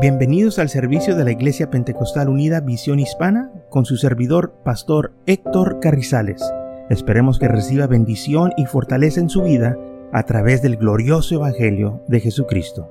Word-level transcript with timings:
Bienvenidos 0.00 0.60
al 0.60 0.68
servicio 0.68 1.16
de 1.16 1.24
la 1.24 1.32
Iglesia 1.32 1.70
Pentecostal 1.70 2.28
Unida 2.28 2.60
Visión 2.60 3.00
Hispana 3.00 3.50
con 3.68 3.84
su 3.84 3.96
servidor, 3.96 4.54
Pastor 4.64 5.12
Héctor 5.26 5.80
Carrizales. 5.80 6.40
Esperemos 6.88 7.40
que 7.40 7.48
reciba 7.48 7.88
bendición 7.88 8.52
y 8.56 8.66
fortaleza 8.66 9.18
en 9.18 9.28
su 9.28 9.42
vida 9.42 9.76
a 10.12 10.22
través 10.22 10.62
del 10.62 10.76
glorioso 10.76 11.34
Evangelio 11.34 12.00
de 12.06 12.20
Jesucristo. 12.20 12.86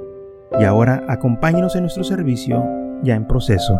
Y 0.59 0.65
ahora 0.65 1.05
acompáñenos 1.07 1.77
en 1.77 1.83
nuestro 1.83 2.03
servicio 2.03 2.61
ya 3.03 3.15
en 3.15 3.25
proceso. 3.25 3.79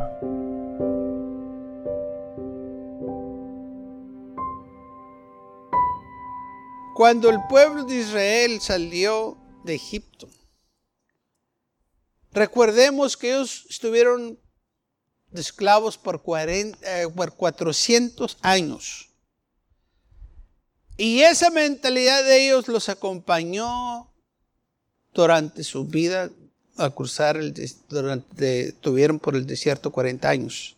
Cuando 6.96 7.30
el 7.30 7.40
pueblo 7.50 7.84
de 7.84 7.96
Israel 7.98 8.62
salió 8.62 9.36
de 9.66 9.76
Egipto, 9.76 10.30
Recordemos 12.38 13.18
que 13.18 13.34
ellos 13.34 13.66
estuvieron 13.68 14.40
de 15.32 15.42
esclavos 15.42 15.98
por, 15.98 16.22
400 16.22 18.32
eh, 18.32 18.36
años. 18.44 19.10
Y 20.98 21.22
esa 21.22 21.50
mentalidad 21.50 22.24
de 22.24 22.46
ellos 22.46 22.68
los 22.68 22.90
acompañó 22.90 24.14
durante 25.16 25.64
su 25.64 25.86
vida 25.86 26.30
al 26.76 26.94
cruzar 26.94 27.38
el 27.38 27.56
durante 27.90 28.72
tuvieron 28.74 29.18
por 29.18 29.36
el 29.36 29.48
desierto 29.48 29.92
40 29.92 30.30
años. 30.30 30.78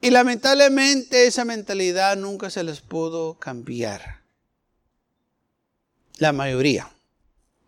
Y 0.00 0.10
lamentablemente 0.10 1.28
esa 1.28 1.44
mentalidad 1.44 2.16
nunca 2.16 2.50
se 2.50 2.64
les 2.64 2.80
pudo 2.80 3.38
cambiar. 3.38 4.22
La 6.18 6.32
mayoría. 6.32 6.90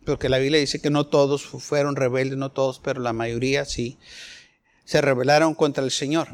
Porque 0.05 0.29
la 0.29 0.37
Biblia 0.37 0.59
dice 0.59 0.81
que 0.81 0.89
no 0.89 1.07
todos 1.07 1.43
fueron 1.45 1.95
rebeldes, 1.95 2.37
no 2.37 2.51
todos, 2.51 2.79
pero 2.79 3.01
la 3.01 3.13
mayoría 3.13 3.65
sí 3.65 3.97
se 4.85 5.01
rebelaron 5.01 5.55
contra 5.55 5.83
el 5.83 5.91
Señor. 5.91 6.27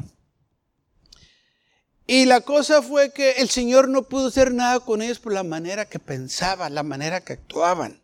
Y 2.06 2.24
la 2.24 2.40
cosa 2.40 2.82
fue 2.82 3.12
que 3.12 3.32
el 3.32 3.48
Señor 3.48 3.88
no 3.88 4.02
pudo 4.02 4.28
hacer 4.28 4.52
nada 4.52 4.80
con 4.80 5.00
ellos 5.00 5.20
por 5.20 5.32
la 5.32 5.44
manera 5.44 5.84
que 5.84 6.00
pensaban, 6.00 6.74
la 6.74 6.82
manera 6.82 7.20
que 7.20 7.34
actuaban. 7.34 8.02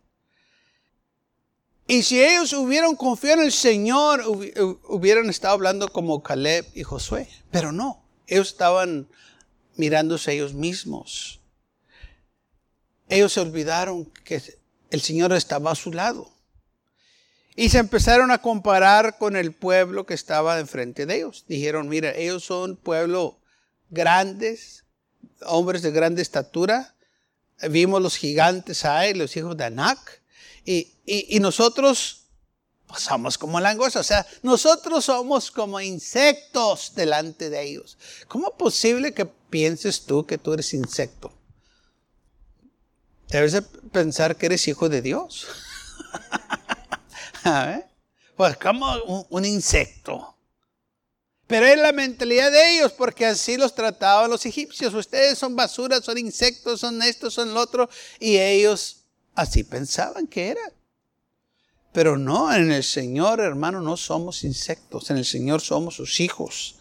Y 1.88 2.02
si 2.02 2.22
ellos 2.22 2.52
hubieran 2.52 2.94
confiado 2.94 3.40
en 3.40 3.46
el 3.46 3.52
Señor, 3.52 4.22
hubieran 4.88 5.28
estado 5.28 5.54
hablando 5.54 5.88
como 5.88 6.22
Caleb 6.22 6.66
y 6.74 6.84
Josué. 6.84 7.28
Pero 7.50 7.72
no, 7.72 8.04
ellos 8.28 8.48
estaban 8.48 9.08
mirándose 9.76 10.32
ellos 10.32 10.54
mismos. 10.54 11.40
Ellos 13.08 13.32
se 13.32 13.40
olvidaron 13.40 14.04
que 14.24 14.40
el 14.90 15.00
Señor 15.00 15.32
estaba 15.32 15.72
a 15.72 15.74
su 15.74 15.92
lado. 15.92 16.30
Y 17.54 17.70
se 17.70 17.78
empezaron 17.78 18.30
a 18.30 18.42
comparar 18.42 19.16
con 19.16 19.34
el 19.34 19.52
pueblo 19.52 20.04
que 20.04 20.12
estaba 20.12 20.58
enfrente 20.58 21.06
de 21.06 21.16
ellos. 21.16 21.46
Dijeron, 21.48 21.88
mira, 21.88 22.14
ellos 22.14 22.44
son 22.44 22.76
pueblo 22.76 23.38
grandes, 23.88 24.84
hombres 25.46 25.80
de 25.80 25.90
grande 25.90 26.20
estatura. 26.20 26.94
Vimos 27.70 28.02
los 28.02 28.16
gigantes 28.16 28.84
ahí, 28.84 29.14
los 29.14 29.34
hijos 29.36 29.56
de 29.56 29.64
Anak. 29.64 30.20
Y, 30.66 31.38
nosotros 31.40 32.24
pues, 32.86 33.02
somos 33.02 33.38
como 33.38 33.58
langostas. 33.58 34.00
O 34.00 34.08
sea, 34.08 34.26
nosotros 34.42 35.06
somos 35.06 35.50
como 35.50 35.80
insectos 35.80 36.92
delante 36.94 37.48
de 37.48 37.62
ellos. 37.62 37.96
¿Cómo 38.28 38.48
es 38.48 38.54
posible 38.58 39.14
que 39.14 39.24
pienses 39.24 40.04
tú 40.04 40.26
que 40.26 40.36
tú 40.36 40.52
eres 40.52 40.74
insecto? 40.74 41.32
Debes 43.28 43.52
de 43.52 43.62
pensar 43.62 44.36
que 44.36 44.46
eres 44.46 44.66
hijo 44.68 44.88
de 44.88 45.02
Dios. 45.02 45.46
Pues 48.36 48.56
como 48.58 48.92
un, 49.30 49.44
insecto. 49.44 50.36
Pero 51.46 51.64
es 51.64 51.78
la 51.78 51.92
mentalidad 51.92 52.50
de 52.50 52.74
ellos, 52.76 52.92
porque 52.92 53.24
así 53.24 53.56
los 53.56 53.74
trataban 53.74 54.28
los 54.28 54.44
egipcios. 54.44 54.92
Ustedes 54.92 55.38
son 55.38 55.54
basuras, 55.56 56.04
son 56.04 56.18
insectos, 56.18 56.80
son 56.80 57.00
esto, 57.02 57.30
son 57.30 57.54
lo 57.54 57.60
otro. 57.60 57.88
Y 58.18 58.36
ellos 58.36 59.04
así 59.34 59.64
pensaban 59.64 60.26
que 60.26 60.48
eran. 60.48 60.72
Pero 61.92 62.18
no, 62.18 62.52
en 62.52 62.72
el 62.72 62.84
Señor, 62.84 63.40
hermano, 63.40 63.80
no 63.80 63.96
somos 63.96 64.44
insectos. 64.44 65.08
En 65.10 65.16
el 65.16 65.24
Señor 65.24 65.62
somos 65.62 65.94
sus 65.94 66.20
hijos. 66.20 66.76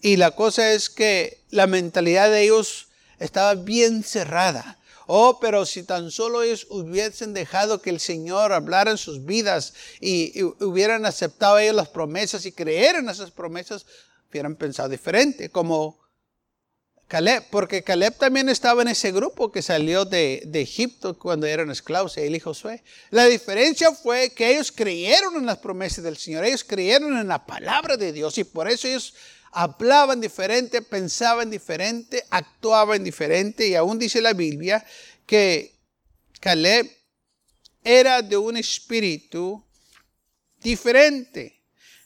Y 0.00 0.16
la 0.16 0.30
cosa 0.30 0.72
es 0.72 0.88
que 0.88 1.42
la 1.50 1.66
mentalidad 1.66 2.30
de 2.30 2.44
ellos 2.44 2.88
estaba 3.18 3.56
bien 3.56 4.04
cerrada. 4.04 4.77
Oh, 5.10 5.38
pero 5.40 5.64
si 5.64 5.84
tan 5.84 6.10
solo 6.10 6.42
ellos 6.42 6.66
hubiesen 6.68 7.32
dejado 7.32 7.80
que 7.80 7.88
el 7.88 7.98
Señor 7.98 8.52
hablara 8.52 8.90
en 8.90 8.98
sus 8.98 9.24
vidas 9.24 9.72
y, 10.02 10.42
hubieran 10.42 11.06
aceptado 11.06 11.58
ellos 11.58 11.74
las 11.74 11.88
promesas 11.88 12.44
y 12.44 12.52
creer 12.52 12.96
en 12.96 13.08
esas 13.08 13.30
promesas, 13.30 13.86
hubieran 14.28 14.54
pensado 14.54 14.90
diferente, 14.90 15.48
como 15.48 15.98
Caleb, 17.06 17.44
porque 17.50 17.82
Caleb 17.82 18.18
también 18.18 18.50
estaba 18.50 18.82
en 18.82 18.88
ese 18.88 19.10
grupo 19.10 19.50
que 19.50 19.62
salió 19.62 20.04
de, 20.04 20.46
Egipto 20.52 21.18
cuando 21.18 21.46
eran 21.46 21.70
esclavos, 21.70 22.18
él 22.18 22.36
y 22.36 22.40
Josué. 22.40 22.84
La 23.08 23.24
diferencia 23.24 23.90
fue 23.92 24.34
que 24.34 24.50
ellos 24.50 24.70
creyeron 24.70 25.36
en 25.36 25.46
las 25.46 25.56
promesas 25.56 26.04
del 26.04 26.18
Señor, 26.18 26.44
ellos 26.44 26.64
creyeron 26.64 27.16
en 27.16 27.28
la 27.28 27.46
palabra 27.46 27.96
de 27.96 28.12
Dios 28.12 28.36
y 28.36 28.44
por 28.44 28.68
eso 28.68 28.86
ellos 28.86 29.14
hablaban 29.52 30.20
diferente, 30.20 30.82
pensaban 30.82 31.50
diferente, 31.50 32.24
actuaban 32.30 33.02
diferente 33.02 33.68
y 33.68 33.74
aún 33.74 33.98
dice 33.98 34.20
la 34.20 34.32
Biblia 34.32 34.84
que 35.26 35.74
Caleb 36.40 36.90
era 37.82 38.22
de 38.22 38.36
un 38.36 38.56
espíritu 38.56 39.64
diferente. 40.60 41.60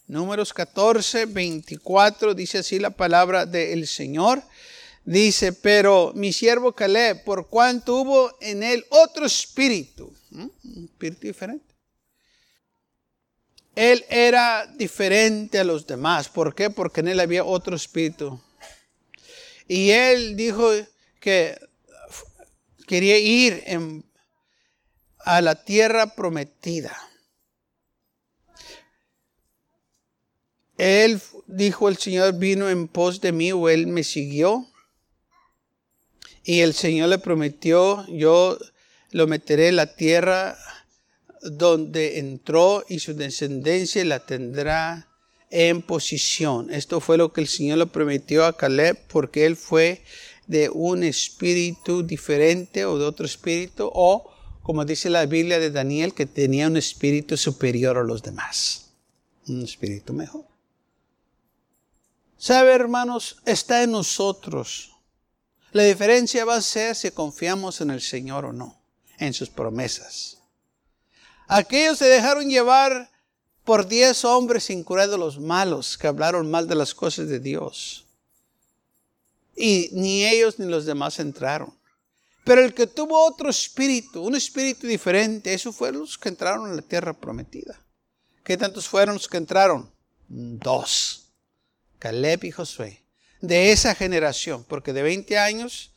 Números 0.07 0.53
14, 0.53 1.25
24 1.25 2.33
dice 2.33 2.59
así 2.59 2.79
la 2.79 2.91
palabra 2.91 3.45
del 3.45 3.87
Señor. 3.87 4.43
Dice, 5.05 5.51
pero 5.51 6.13
mi 6.15 6.31
siervo 6.31 6.73
Caleb, 6.73 7.25
por 7.25 7.49
cuanto 7.49 7.95
hubo 7.95 8.37
en 8.39 8.63
él 8.63 8.85
otro 8.89 9.25
espíritu, 9.25 10.13
un 10.31 10.51
espíritu 10.85 11.27
diferente 11.27 11.72
él 13.75 14.05
era 14.09 14.67
diferente 14.67 15.59
a 15.59 15.63
los 15.63 15.87
demás. 15.87 16.29
¿Por 16.29 16.53
qué? 16.53 16.69
Porque 16.69 17.01
en 17.01 17.07
él 17.07 17.19
había 17.19 17.43
otro 17.43 17.75
espíritu. 17.75 18.39
Y 19.67 19.89
él 19.91 20.35
dijo 20.35 20.71
que 21.19 21.57
quería 22.85 23.17
ir 23.17 23.63
a 25.19 25.41
la 25.41 25.63
tierra 25.63 26.13
prometida. 26.15 26.95
Él 30.77 31.21
dijo, 31.47 31.87
el 31.87 31.97
Señor 31.97 32.37
vino 32.37 32.69
en 32.69 32.87
pos 32.87 33.21
de 33.21 33.31
mí 33.31 33.51
o 33.51 33.69
él 33.69 33.87
me 33.87 34.03
siguió. 34.03 34.67
Y 36.43 36.59
el 36.59 36.73
Señor 36.73 37.09
le 37.09 37.19
prometió, 37.19 38.05
yo 38.07 38.57
lo 39.11 39.27
meteré 39.27 39.69
en 39.69 39.77
la 39.77 39.95
tierra 39.95 40.57
donde 41.43 42.19
entró 42.19 42.83
y 42.87 42.99
su 42.99 43.13
descendencia 43.13 44.03
la 44.05 44.25
tendrá 44.25 45.07
en 45.49 45.81
posición. 45.81 46.71
Esto 46.71 46.99
fue 46.99 47.17
lo 47.17 47.31
que 47.31 47.41
el 47.41 47.47
Señor 47.47 47.77
le 47.77 47.85
prometió 47.85 48.45
a 48.45 48.57
Caleb 48.57 48.97
porque 49.07 49.45
él 49.45 49.55
fue 49.55 50.03
de 50.47 50.69
un 50.69 51.03
espíritu 51.03 52.03
diferente 52.03 52.85
o 52.85 52.97
de 52.97 53.05
otro 53.05 53.25
espíritu 53.25 53.89
o 53.93 54.29
como 54.61 54.85
dice 54.85 55.09
la 55.09 55.25
Biblia 55.25 55.59
de 55.59 55.71
Daniel 55.71 56.13
que 56.13 56.25
tenía 56.25 56.67
un 56.67 56.77
espíritu 56.77 57.37
superior 57.37 57.97
a 57.97 58.03
los 58.03 58.23
demás. 58.23 58.93
Un 59.47 59.63
espíritu 59.63 60.13
mejor. 60.13 60.45
¿Sabe 62.37 62.73
hermanos? 62.73 63.37
Está 63.45 63.83
en 63.83 63.91
nosotros. 63.91 64.91
La 65.71 65.83
diferencia 65.83 66.45
va 66.45 66.55
a 66.55 66.61
ser 66.61 66.95
si 66.95 67.11
confiamos 67.11 67.81
en 67.81 67.89
el 67.89 68.01
Señor 68.01 68.45
o 68.45 68.53
no, 68.53 68.81
en 69.17 69.33
sus 69.33 69.49
promesas. 69.49 70.42
Aquellos 71.47 71.97
se 71.97 72.05
dejaron 72.05 72.49
llevar 72.49 73.11
por 73.63 73.87
diez 73.87 74.25
hombres 74.25 74.69
incrédulos 74.69 75.39
malos 75.39 75.97
que 75.97 76.07
hablaron 76.07 76.49
mal 76.49 76.67
de 76.67 76.75
las 76.75 76.93
cosas 76.93 77.27
de 77.27 77.39
Dios. 77.39 78.05
Y 79.55 79.89
ni 79.93 80.25
ellos 80.25 80.59
ni 80.59 80.65
los 80.65 80.85
demás 80.85 81.19
entraron. 81.19 81.73
Pero 82.43 82.61
el 82.61 82.73
que 82.73 82.87
tuvo 82.87 83.25
otro 83.25 83.49
espíritu, 83.49 84.21
un 84.21 84.35
espíritu 84.35 84.87
diferente, 84.87 85.53
esos 85.53 85.75
fueron 85.75 86.01
los 86.01 86.17
que 86.17 86.29
entraron 86.29 86.69
en 86.69 86.75
la 86.75 86.81
tierra 86.81 87.13
prometida. 87.13 87.79
¿Qué 88.43 88.57
tantos 88.57 88.87
fueron 88.87 89.15
los 89.15 89.27
que 89.27 89.37
entraron? 89.37 89.89
Dos. 90.27 91.27
Caleb 91.99 92.43
y 92.43 92.51
Josué. 92.51 93.01
De 93.39 93.71
esa 93.71 93.95
generación, 93.95 94.65
porque 94.65 94.91
de 94.91 95.03
20 95.03 95.37
años 95.37 95.91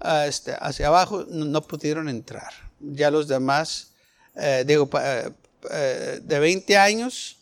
ah, 0.00 0.26
este, 0.26 0.54
hacia 0.60 0.88
abajo 0.88 1.24
no 1.28 1.62
pudieron 1.62 2.08
entrar. 2.08 2.52
Ya 2.80 3.10
los 3.10 3.28
demás 3.28 3.89
eh, 4.36 4.64
digo, 4.66 4.88
eh, 5.00 5.30
eh, 5.70 6.20
de 6.22 6.38
20 6.38 6.76
años 6.76 7.36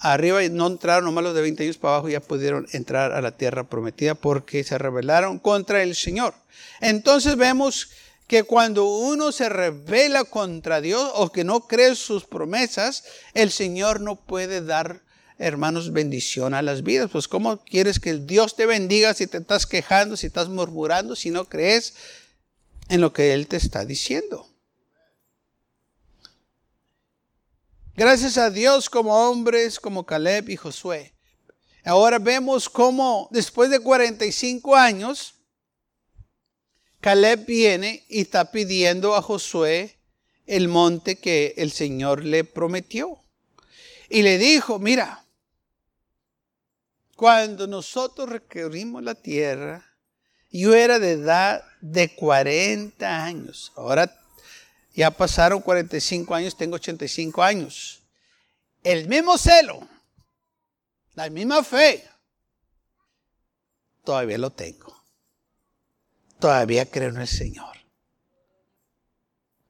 arriba 0.00 0.42
no 0.50 0.68
entraron, 0.68 1.04
nomás 1.04 1.24
los 1.24 1.34
de 1.34 1.42
20 1.42 1.64
años 1.64 1.78
para 1.78 1.94
abajo 1.94 2.08
ya 2.08 2.20
pudieron 2.20 2.66
entrar 2.72 3.12
a 3.12 3.20
la 3.20 3.32
tierra 3.32 3.64
prometida 3.64 4.14
porque 4.14 4.64
se 4.64 4.78
rebelaron 4.78 5.38
contra 5.38 5.82
el 5.82 5.94
Señor. 5.94 6.34
Entonces 6.80 7.36
vemos 7.36 7.90
que 8.26 8.44
cuando 8.44 8.84
uno 8.84 9.32
se 9.32 9.48
revela 9.48 10.24
contra 10.24 10.80
Dios 10.80 11.10
o 11.14 11.32
que 11.32 11.44
no 11.44 11.66
cree 11.66 11.94
sus 11.96 12.24
promesas, 12.24 13.04
el 13.34 13.50
Señor 13.50 14.00
no 14.00 14.16
puede 14.16 14.60
dar, 14.60 15.00
hermanos, 15.38 15.92
bendición 15.92 16.54
a 16.54 16.62
las 16.62 16.82
vidas. 16.82 17.10
Pues 17.10 17.26
¿cómo 17.26 17.58
quieres 17.64 17.98
que 17.98 18.14
Dios 18.14 18.54
te 18.54 18.66
bendiga 18.66 19.14
si 19.14 19.26
te 19.26 19.38
estás 19.38 19.66
quejando, 19.66 20.16
si 20.16 20.26
estás 20.26 20.48
murmurando, 20.48 21.16
si 21.16 21.30
no 21.30 21.46
crees 21.46 21.94
en 22.88 23.00
lo 23.00 23.12
que 23.12 23.32
Él 23.32 23.48
te 23.48 23.56
está 23.56 23.84
diciendo? 23.84 24.46
Gracias 27.98 28.38
a 28.38 28.48
Dios 28.48 28.88
como 28.88 29.28
hombres 29.28 29.80
como 29.80 30.06
Caleb 30.06 30.50
y 30.50 30.56
Josué. 30.56 31.12
Ahora 31.84 32.20
vemos 32.20 32.68
cómo 32.68 33.28
después 33.32 33.70
de 33.70 33.80
45 33.80 34.76
años, 34.76 35.34
Caleb 37.00 37.44
viene 37.44 38.04
y 38.08 38.20
está 38.20 38.52
pidiendo 38.52 39.16
a 39.16 39.20
Josué 39.20 39.98
el 40.46 40.68
monte 40.68 41.16
que 41.16 41.54
el 41.56 41.72
Señor 41.72 42.24
le 42.24 42.44
prometió. 42.44 43.24
Y 44.08 44.22
le 44.22 44.38
dijo, 44.38 44.78
mira, 44.78 45.24
cuando 47.16 47.66
nosotros 47.66 48.28
recorrimos 48.28 49.02
la 49.02 49.16
tierra, 49.16 49.84
yo 50.52 50.72
era 50.72 51.00
de 51.00 51.10
edad 51.14 51.64
de 51.80 52.14
40 52.14 53.24
años. 53.24 53.72
Ahora 53.74 54.16
ya 54.98 55.10
pasaron 55.10 55.60
45 55.60 56.34
años, 56.34 56.56
tengo 56.56 56.76
85 56.76 57.42
años. 57.42 58.02
El 58.82 59.08
mismo 59.08 59.38
celo, 59.38 59.88
la 61.14 61.30
misma 61.30 61.62
fe, 61.64 62.08
todavía 64.04 64.38
lo 64.38 64.50
tengo 64.50 64.98
todavía 66.38 66.90
creo 66.90 67.10
en 67.10 67.18
el 67.18 67.28
Señor. 67.28 67.76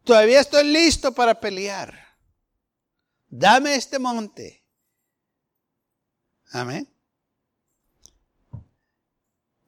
Todavía 0.04 0.40
estoy 0.40 0.64
listo 0.64 1.12
para 1.12 1.38
pelear. 1.40 2.16
Dame 3.28 3.74
este 3.74 3.98
monte. 3.98 4.64
Amén. 6.50 6.88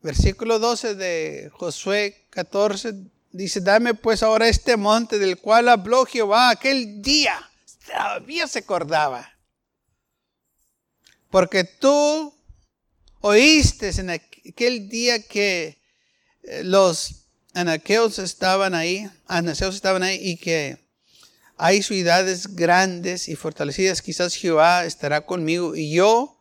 Versículo 0.02 0.58
12 0.58 0.94
de 0.94 1.50
Josué 1.52 2.26
14 2.30 2.94
dice, 3.30 3.60
dame 3.60 3.94
pues 3.94 4.22
ahora 4.22 4.48
este 4.48 4.76
monte 4.76 5.18
del 5.18 5.38
cual 5.38 5.68
habló 5.68 6.04
Jehová 6.04 6.50
aquel 6.50 7.02
día. 7.02 7.50
Todavía 7.86 8.46
se 8.46 8.60
acordaba. 8.60 9.30
Porque 11.30 11.64
tú 11.64 12.34
oíste 13.20 13.90
en 13.90 14.10
aquel 14.10 14.88
día 14.88 15.22
que 15.22 15.78
eh, 16.42 16.64
los 16.64 17.26
anaqueos 17.54 18.18
estaban 18.18 18.74
ahí, 18.74 19.08
anaqueos 19.26 19.74
estaban 19.74 20.02
ahí 20.02 20.18
y 20.20 20.36
que 20.36 20.78
hay 21.56 21.82
ciudades 21.82 22.56
grandes 22.56 23.28
y 23.28 23.36
fortalecidas, 23.36 24.02
quizás 24.02 24.34
Jehová 24.34 24.86
estará 24.86 25.26
conmigo 25.26 25.76
y 25.76 25.92
yo 25.92 26.38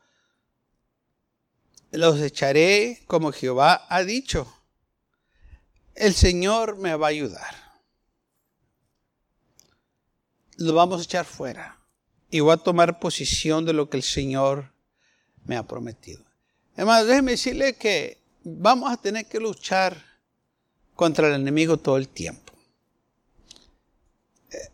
los 1.91 2.21
echaré 2.21 3.01
como 3.05 3.31
Jehová 3.31 3.85
ha 3.89 4.03
dicho. 4.03 4.58
El 5.99 6.15
Señor 6.15 6.77
me 6.77 6.95
va 6.95 7.07
a 7.07 7.09
ayudar. 7.09 7.53
Lo 10.55 10.73
vamos 10.73 11.01
a 11.01 11.03
echar 11.03 11.25
fuera 11.25 11.77
y 12.31 12.39
voy 12.39 12.53
a 12.53 12.57
tomar 12.57 12.99
posición 12.99 13.65
de 13.65 13.73
lo 13.73 13.89
que 13.89 13.97
el 13.97 14.03
Señor 14.03 14.71
me 15.43 15.57
ha 15.57 15.67
prometido. 15.67 16.23
Además, 16.75 17.05
déjeme 17.05 17.31
decirle 17.31 17.75
que 17.75 18.17
vamos 18.45 18.89
a 18.93 18.95
tener 18.95 19.25
que 19.25 19.41
luchar 19.41 20.01
contra 20.95 21.27
el 21.27 21.33
enemigo 21.33 21.75
todo 21.75 21.97
el 21.97 22.07
tiempo. 22.07 22.53
Eh, 24.51 24.69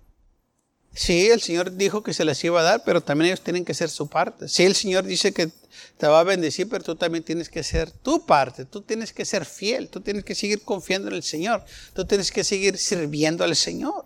sí, 0.96 1.30
el 1.30 1.42
Señor 1.42 1.76
dijo 1.76 2.02
que 2.02 2.14
se 2.14 2.26
les 2.26 2.44
iba 2.44 2.60
a 2.60 2.64
dar, 2.64 2.84
pero 2.84 3.02
también 3.02 3.28
ellos 3.28 3.42
tienen 3.42 3.64
que 3.64 3.74
hacer 3.74 3.90
su 3.90 4.08
parte. 4.08 4.48
Sí, 4.48 4.64
el 4.64 4.76
Señor 4.76 5.04
dice 5.04 5.34
que 5.34 5.52
te 5.98 6.08
va 6.08 6.22
a 6.22 6.24
bendecir, 6.24 6.68
pero 6.68 6.84
tú 6.84 6.96
también 6.96 7.24
tienes 7.24 7.50
que 7.50 7.60
hacer 7.60 7.92
tu 7.92 8.26
parte. 8.26 8.66
Tú 8.66 8.82
tienes 8.82 9.14
que 9.14 9.26
ser 9.26 9.46
fiel, 9.46 9.90
tú 9.90 10.02
tienes 10.02 10.24
que 10.24 10.34
seguir 10.36 10.62
confiando 10.64 11.10
en 11.10 11.16
el 11.16 11.24
Señor, 11.24 11.64
tú 11.94 12.06
tienes 12.06 12.32
que 12.32 12.44
seguir 12.44 12.78
sirviendo 12.78 13.44
al 13.44 13.56
Señor. 13.56 14.06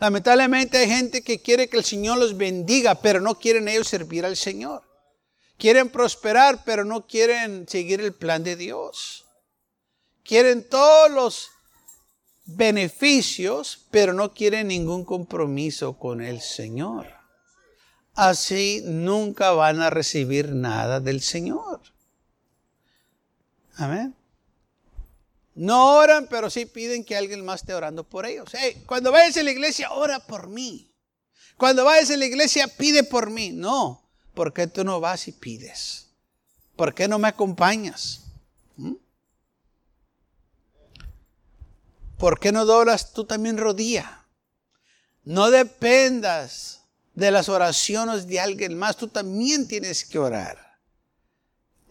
Lamentablemente 0.00 0.78
hay 0.78 0.88
gente 0.88 1.22
que 1.22 1.40
quiere 1.40 1.68
que 1.68 1.76
el 1.76 1.84
Señor 1.84 2.18
los 2.18 2.36
bendiga, 2.36 2.96
pero 2.96 3.20
no 3.20 3.38
quieren 3.38 3.68
ellos 3.68 3.86
servir 3.88 4.24
al 4.24 4.36
Señor. 4.36 4.82
Quieren 5.58 5.90
prosperar, 5.90 6.64
pero 6.64 6.84
no 6.84 7.06
quieren 7.06 7.68
seguir 7.68 8.00
el 8.00 8.12
plan 8.12 8.42
de 8.42 8.56
Dios. 8.56 9.26
Quieren 10.24 10.68
todos 10.68 11.08
los 11.08 11.51
beneficios, 12.44 13.86
pero 13.90 14.12
no 14.12 14.32
quieren 14.32 14.68
ningún 14.68 15.04
compromiso 15.04 15.98
con 15.98 16.20
el 16.20 16.40
Señor. 16.40 17.06
Así 18.14 18.82
nunca 18.84 19.52
van 19.52 19.80
a 19.80 19.90
recibir 19.90 20.50
nada 20.50 21.00
del 21.00 21.22
Señor. 21.22 21.80
Amén. 23.76 24.14
No 25.54 25.96
oran, 25.96 26.26
pero 26.28 26.50
sí 26.50 26.66
piden 26.66 27.04
que 27.04 27.16
alguien 27.16 27.44
más 27.44 27.60
esté 27.60 27.74
orando 27.74 28.04
por 28.04 28.26
ellos. 28.26 28.50
cuando 28.86 29.12
vayas 29.12 29.36
a 29.36 29.42
la 29.42 29.50
iglesia, 29.50 29.92
ora 29.92 30.18
por 30.18 30.48
mí. 30.48 30.90
Cuando 31.56 31.84
vayas 31.84 32.10
a 32.10 32.16
la 32.16 32.26
iglesia, 32.26 32.66
pide 32.66 33.04
por 33.04 33.30
mí. 33.30 33.50
No, 33.50 34.02
¿por 34.34 34.52
qué 34.52 34.66
tú 34.66 34.84
no 34.84 35.00
vas 35.00 35.28
y 35.28 35.32
pides? 35.32 36.08
¿Por 36.76 36.94
qué 36.94 37.06
no 37.06 37.18
me 37.18 37.28
acompañas? 37.28 38.21
¿Por 42.22 42.38
qué 42.38 42.52
no 42.52 42.64
doblas 42.64 43.12
tú 43.12 43.24
también 43.24 43.58
rodilla? 43.58 44.28
No 45.24 45.50
dependas 45.50 46.84
de 47.14 47.32
las 47.32 47.48
oraciones 47.48 48.28
de 48.28 48.38
alguien 48.38 48.78
más, 48.78 48.96
tú 48.96 49.08
también 49.08 49.66
tienes 49.66 50.04
que 50.04 50.20
orar. 50.20 50.78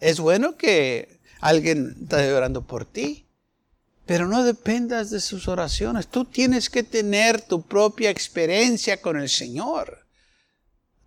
Es 0.00 0.20
bueno 0.20 0.56
que 0.56 1.20
alguien 1.38 1.98
esté 2.04 2.32
orando 2.32 2.66
por 2.66 2.86
ti, 2.86 3.26
pero 4.06 4.26
no 4.26 4.42
dependas 4.42 5.10
de 5.10 5.20
sus 5.20 5.48
oraciones. 5.48 6.08
Tú 6.08 6.24
tienes 6.24 6.70
que 6.70 6.82
tener 6.82 7.42
tu 7.42 7.60
propia 7.60 8.08
experiencia 8.08 9.02
con 9.02 9.20
el 9.20 9.28
Señor. 9.28 10.06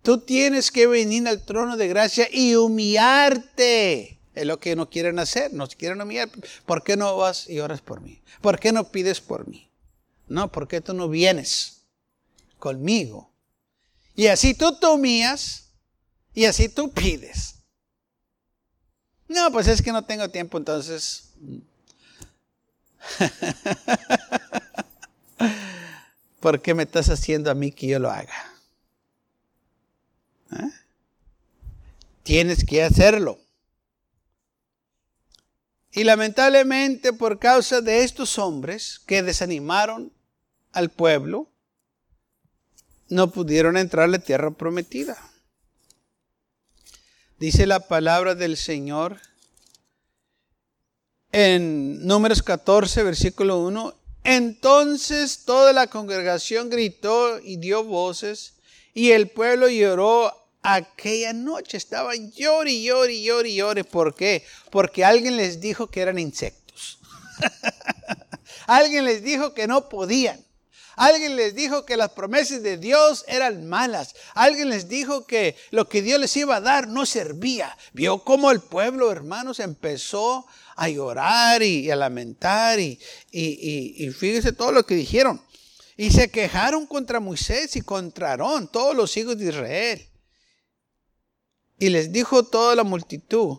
Tú 0.02 0.20
tienes 0.20 0.70
que 0.70 0.86
venir 0.86 1.26
al 1.26 1.44
trono 1.44 1.76
de 1.76 1.88
gracia 1.88 2.28
y 2.30 2.54
humillarte. 2.54 4.15
Es 4.36 4.46
lo 4.46 4.60
que 4.60 4.76
no 4.76 4.88
quieren 4.90 5.18
hacer, 5.18 5.54
nos 5.54 5.74
quieren 5.74 6.02
humillar. 6.02 6.28
¿Por 6.66 6.84
qué 6.84 6.94
no 6.94 7.16
vas 7.16 7.48
y 7.48 7.58
oras 7.58 7.80
por 7.80 8.02
mí? 8.02 8.20
¿Por 8.42 8.60
qué 8.60 8.70
no 8.70 8.92
pides 8.92 9.22
por 9.22 9.48
mí? 9.48 9.72
No, 10.28 10.52
¿por 10.52 10.68
qué 10.68 10.82
tú 10.82 10.92
no 10.92 11.08
vienes 11.08 11.86
conmigo? 12.58 13.32
Y 14.14 14.26
así 14.26 14.52
tú 14.52 14.78
te 14.78 14.88
humillas 14.88 15.70
y 16.34 16.44
así 16.44 16.68
tú 16.68 16.92
pides. 16.92 17.54
No, 19.26 19.50
pues 19.50 19.68
es 19.68 19.80
que 19.80 19.90
no 19.90 20.04
tengo 20.04 20.28
tiempo, 20.28 20.58
entonces... 20.58 21.30
¿Por 26.40 26.60
qué 26.60 26.74
me 26.74 26.82
estás 26.82 27.08
haciendo 27.08 27.50
a 27.50 27.54
mí 27.54 27.72
que 27.72 27.86
yo 27.86 27.98
lo 27.98 28.10
haga? 28.10 28.52
¿Eh? 30.52 30.70
Tienes 32.22 32.66
que 32.66 32.82
hacerlo. 32.82 33.45
Y 35.96 36.04
lamentablemente 36.04 37.14
por 37.14 37.38
causa 37.38 37.80
de 37.80 38.04
estos 38.04 38.38
hombres 38.38 39.00
que 39.06 39.22
desanimaron 39.22 40.12
al 40.72 40.90
pueblo, 40.90 41.48
no 43.08 43.30
pudieron 43.30 43.78
entrar 43.78 44.04
a 44.04 44.08
la 44.08 44.18
tierra 44.18 44.50
prometida. 44.50 45.16
Dice 47.38 47.66
la 47.66 47.80
palabra 47.80 48.34
del 48.34 48.58
Señor 48.58 49.18
en 51.32 52.06
Números 52.06 52.42
14, 52.42 53.02
versículo 53.02 53.60
1. 53.60 53.94
Entonces 54.24 55.46
toda 55.46 55.72
la 55.72 55.86
congregación 55.86 56.68
gritó 56.68 57.40
y 57.40 57.56
dio 57.56 57.84
voces 57.84 58.58
y 58.92 59.12
el 59.12 59.30
pueblo 59.30 59.70
lloró 59.70 60.45
aquella 60.74 61.32
noche. 61.32 61.76
Estaban 61.76 62.32
llori, 62.32 62.76
y 62.76 62.84
llori, 63.24 63.60
y 63.60 63.82
¿Por 63.84 64.14
qué? 64.14 64.44
Porque 64.70 65.04
alguien 65.04 65.36
les 65.36 65.60
dijo 65.60 65.86
que 65.86 66.00
eran 66.00 66.18
insectos. 66.18 66.98
alguien 68.66 69.04
les 69.04 69.22
dijo 69.22 69.54
que 69.54 69.68
no 69.68 69.88
podían. 69.88 70.44
Alguien 70.96 71.36
les 71.36 71.54
dijo 71.54 71.84
que 71.84 71.98
las 71.98 72.12
promesas 72.12 72.62
de 72.62 72.78
Dios 72.78 73.24
eran 73.28 73.66
malas. 73.68 74.14
Alguien 74.34 74.70
les 74.70 74.88
dijo 74.88 75.26
que 75.26 75.54
lo 75.70 75.88
que 75.88 76.00
Dios 76.00 76.18
les 76.18 76.34
iba 76.36 76.56
a 76.56 76.60
dar 76.60 76.88
no 76.88 77.04
servía. 77.04 77.76
Vio 77.92 78.24
cómo 78.24 78.50
el 78.50 78.60
pueblo, 78.60 79.12
hermanos, 79.12 79.60
empezó 79.60 80.46
a 80.74 80.88
llorar 80.88 81.62
y, 81.62 81.90
a 81.90 81.96
lamentar. 81.96 82.80
Y, 82.80 82.98
y, 83.30 84.04
y 84.04 84.10
fíjese 84.10 84.52
todo 84.52 84.72
lo 84.72 84.86
que 84.86 84.94
dijeron. 84.94 85.40
Y 85.98 86.10
se 86.10 86.30
quejaron 86.30 86.86
contra 86.86 87.20
Moisés 87.20 87.76
y 87.76 87.82
contra 87.82 88.30
Aarón, 88.30 88.68
todos 88.68 88.96
los 88.96 89.16
hijos 89.16 89.38
de 89.38 89.48
Israel. 89.50 90.08
Y 91.78 91.90
les 91.90 92.12
dijo 92.12 92.42
toda 92.42 92.74
la 92.74 92.84
multitud, 92.84 93.58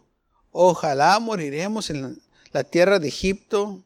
ojalá 0.52 1.20
moriremos 1.20 1.90
en 1.90 2.22
la 2.52 2.64
tierra 2.64 3.00
de 3.00 3.08
Egipto 3.10 3.84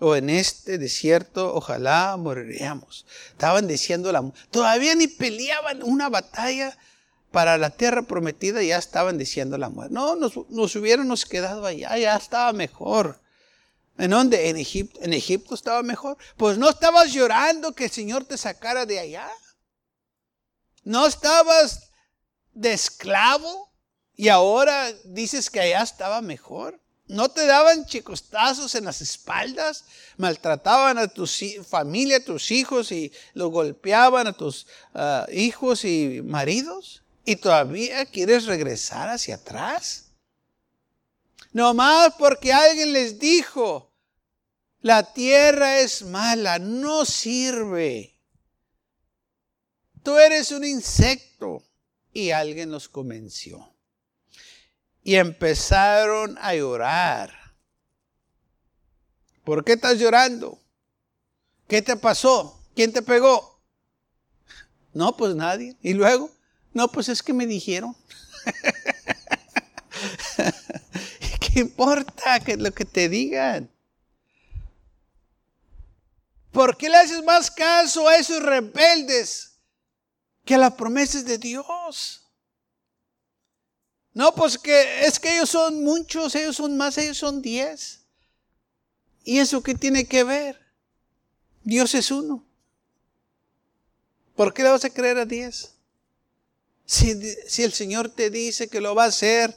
o 0.00 0.16
en 0.16 0.30
este 0.30 0.78
desierto, 0.78 1.54
ojalá 1.54 2.16
moriríamos. 2.16 3.04
Estaban 3.30 3.66
diciendo 3.66 4.12
la 4.12 4.32
Todavía 4.50 4.94
ni 4.94 5.08
peleaban 5.08 5.82
una 5.82 6.08
batalla 6.08 6.76
para 7.30 7.58
la 7.58 7.70
tierra 7.70 8.02
prometida, 8.02 8.62
ya 8.62 8.78
estaban 8.78 9.18
diciendo 9.18 9.58
la 9.58 9.68
muerte. 9.68 9.92
No, 9.92 10.16
nos, 10.16 10.32
nos 10.48 10.74
hubiéramos 10.76 11.26
quedado 11.26 11.66
allá, 11.66 11.96
ya 11.98 12.16
estaba 12.16 12.52
mejor. 12.52 13.20
¿En 13.98 14.10
dónde? 14.10 14.48
En 14.48 14.56
Egipto. 14.56 15.00
¿En 15.02 15.12
Egipto 15.12 15.54
estaba 15.54 15.82
mejor? 15.82 16.16
Pues 16.36 16.56
no 16.56 16.70
estabas 16.70 17.12
llorando 17.12 17.72
que 17.72 17.86
el 17.86 17.90
Señor 17.90 18.24
te 18.24 18.38
sacara 18.38 18.86
de 18.86 19.00
allá. 19.00 19.28
No 20.84 21.06
estabas 21.06 21.87
de 22.52 22.72
esclavo 22.72 23.72
y 24.16 24.28
ahora 24.28 24.92
dices 25.04 25.50
que 25.50 25.60
allá 25.60 25.82
estaba 25.82 26.20
mejor. 26.20 26.80
¿No 27.06 27.30
te 27.30 27.46
daban 27.46 27.86
chicostazos 27.86 28.74
en 28.74 28.84
las 28.84 29.00
espaldas? 29.00 29.84
¿Maltrataban 30.18 30.98
a 30.98 31.08
tu 31.08 31.26
familia, 31.66 32.18
a 32.18 32.24
tus 32.24 32.50
hijos 32.50 32.92
y 32.92 33.10
los 33.32 33.50
golpeaban 33.50 34.26
a 34.26 34.32
tus 34.34 34.66
ah, 34.92 35.26
hijos 35.32 35.84
y 35.84 36.20
maridos? 36.22 37.02
¿Y 37.24 37.36
todavía 37.36 38.04
quieres 38.06 38.44
regresar 38.44 39.08
hacia 39.08 39.36
atrás? 39.36 40.08
No 41.52 41.72
más 41.72 42.12
porque 42.18 42.52
alguien 42.52 42.92
les 42.92 43.18
dijo, 43.18 43.90
la 44.80 45.12
tierra 45.12 45.80
es 45.80 46.02
mala, 46.02 46.58
no 46.58 47.04
sirve. 47.04 48.18
Tú 50.02 50.16
eres 50.18 50.52
un 50.52 50.64
insecto. 50.64 51.67
Y 52.12 52.30
alguien 52.30 52.70
los 52.70 52.88
convenció 52.88 53.72
y 55.08 55.16
empezaron 55.16 56.36
a 56.38 56.54
llorar. 56.54 57.32
¿Por 59.42 59.64
qué 59.64 59.72
estás 59.72 59.98
llorando? 59.98 60.60
¿Qué 61.66 61.80
te 61.80 61.96
pasó? 61.96 62.62
¿Quién 62.74 62.92
te 62.92 63.00
pegó? 63.00 63.58
No, 64.92 65.16
pues 65.16 65.34
nadie. 65.34 65.78
¿Y 65.80 65.94
luego? 65.94 66.30
No, 66.74 66.88
pues 66.88 67.08
es 67.08 67.22
que 67.22 67.32
me 67.32 67.46
dijeron. 67.46 67.96
¿Qué 71.40 71.60
importa 71.60 72.40
que 72.40 72.58
lo 72.58 72.70
que 72.72 72.84
te 72.84 73.08
digan? 73.08 73.70
¿Por 76.52 76.76
qué 76.76 76.90
le 76.90 76.98
haces 76.98 77.24
más 77.24 77.50
caso 77.50 78.08
a 78.08 78.16
esos 78.16 78.42
rebeldes 78.42 79.47
que 80.48 80.54
a 80.54 80.58
las 80.58 80.72
promesas 80.72 81.26
de 81.26 81.36
Dios? 81.36 82.22
No, 84.14 84.34
pues 84.34 84.56
que 84.56 85.04
es 85.04 85.20
que 85.20 85.34
ellos 85.34 85.50
son 85.50 85.84
muchos, 85.84 86.34
ellos 86.34 86.56
son 86.56 86.74
más, 86.74 86.96
ellos 86.96 87.18
son 87.18 87.42
diez. 87.42 88.06
¿Y 89.24 89.40
eso 89.40 89.62
qué 89.62 89.74
tiene 89.74 90.06
que 90.06 90.24
ver? 90.24 90.58
Dios 91.64 91.94
es 91.94 92.10
uno. 92.10 92.46
¿Por 94.36 94.54
qué 94.54 94.62
le 94.62 94.70
vas 94.70 94.86
a 94.86 94.88
creer 94.88 95.18
a 95.18 95.26
diez? 95.26 95.74
Si, 96.86 97.14
si 97.46 97.62
el 97.62 97.74
Señor 97.74 98.08
te 98.08 98.30
dice 98.30 98.68
que 98.68 98.80
lo 98.80 98.94
va 98.94 99.04
a 99.04 99.08
hacer, 99.08 99.54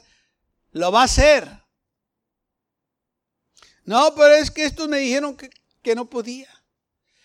lo 0.72 0.92
va 0.92 1.00
a 1.00 1.04
hacer. 1.04 1.48
No, 3.86 4.14
pero 4.14 4.34
es 4.34 4.50
que 4.50 4.66
estos 4.66 4.90
me 4.90 4.98
dijeron 4.98 5.38
que, 5.38 5.48
que 5.80 5.94
no 5.94 6.10
podía. 6.10 6.50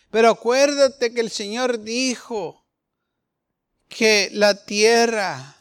Pero 0.10 0.30
acuérdate 0.30 1.14
que 1.14 1.20
el 1.20 1.32
Señor 1.32 1.82
dijo 1.82 2.64
que 3.90 4.30
la 4.34 4.66
tierra 4.66 5.56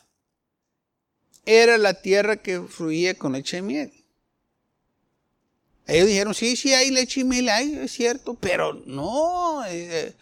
era 1.45 1.78
la 1.78 1.95
tierra 1.95 2.37
que 2.37 2.61
fluía 2.62 3.14
con 3.14 3.33
leche 3.33 3.59
y 3.59 3.62
miel. 3.62 3.92
Ellos 5.87 6.09
dijeron, 6.09 6.35
sí, 6.35 6.56
sí, 6.56 6.75
hay 6.75 6.90
leche 6.90 7.21
y 7.21 7.25
miel, 7.25 7.49
hay, 7.49 7.75
es 7.76 7.92
cierto, 7.92 8.35
pero 8.35 8.75
no, 8.87 9.64
eh, 9.66 10.14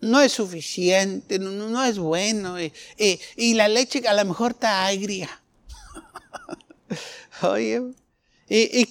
no 0.00 0.20
es 0.20 0.32
suficiente, 0.32 1.40
no, 1.40 1.84
es 1.84 1.98
bueno. 1.98 2.56
Eh, 2.56 2.72
eh, 2.96 3.18
y 3.36 3.54
la 3.54 3.66
leche 3.66 4.06
a 4.06 4.14
lo 4.14 4.24
mejor 4.24 4.52
está 4.52 4.86
agria. 4.86 5.28
Oye, 7.42 7.82
y, 8.48 8.86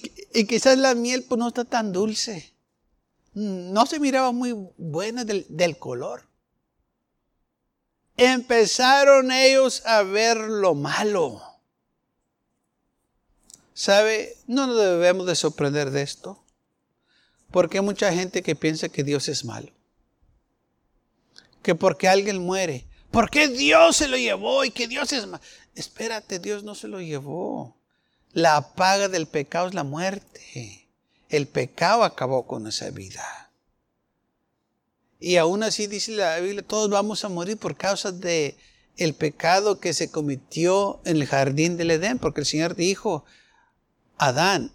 quizás 0.46 0.76
la 0.76 0.94
miel 0.94 1.24
pues 1.24 1.38
no 1.38 1.48
está 1.48 1.64
tan 1.64 1.92
dulce. 1.92 2.52
No 3.32 3.86
se 3.86 3.98
miraba 4.00 4.32
muy 4.32 4.54
buena 4.76 5.24
del 5.24 5.78
color 5.78 6.29
empezaron 8.16 9.30
ellos 9.32 9.82
a 9.86 10.02
ver 10.02 10.36
lo 10.36 10.74
malo. 10.74 11.42
¿Sabe? 13.74 14.36
No 14.46 14.66
nos 14.66 14.76
debemos 14.76 15.26
de 15.26 15.34
sorprender 15.34 15.90
de 15.90 16.02
esto. 16.02 16.44
Porque 17.50 17.78
hay 17.78 17.84
mucha 17.84 18.12
gente 18.12 18.42
que 18.42 18.54
piensa 18.54 18.88
que 18.88 19.04
Dios 19.04 19.28
es 19.28 19.44
malo. 19.44 19.72
Que 21.62 21.74
porque 21.74 22.08
alguien 22.08 22.38
muere, 22.38 22.86
¿por 23.10 23.30
qué 23.30 23.48
Dios 23.48 23.96
se 23.96 24.08
lo 24.08 24.16
llevó 24.16 24.64
y 24.64 24.70
que 24.70 24.86
Dios 24.86 25.12
es 25.12 25.26
malo? 25.26 25.42
Espérate, 25.74 26.38
Dios 26.38 26.62
no 26.62 26.74
se 26.74 26.88
lo 26.88 27.00
llevó. 27.00 27.76
La 28.32 28.74
paga 28.74 29.08
del 29.08 29.26
pecado 29.26 29.68
es 29.68 29.74
la 29.74 29.84
muerte. 29.84 30.88
El 31.28 31.46
pecado 31.48 32.04
acabó 32.04 32.46
con 32.46 32.66
esa 32.66 32.90
vida. 32.90 33.49
Y 35.20 35.36
aún 35.36 35.62
así 35.62 35.86
dice 35.86 36.12
la 36.12 36.40
Biblia, 36.40 36.62
todos 36.62 36.88
vamos 36.88 37.24
a 37.24 37.28
morir 37.28 37.58
por 37.58 37.76
causa 37.76 38.10
de 38.10 38.56
el 38.96 39.12
pecado 39.14 39.78
que 39.78 39.92
se 39.92 40.10
cometió 40.10 41.00
en 41.04 41.16
el 41.16 41.26
jardín 41.26 41.76
del 41.76 41.90
Edén, 41.90 42.18
porque 42.18 42.40
el 42.40 42.46
Señor 42.46 42.74
dijo, 42.74 43.24
Adán, 44.16 44.72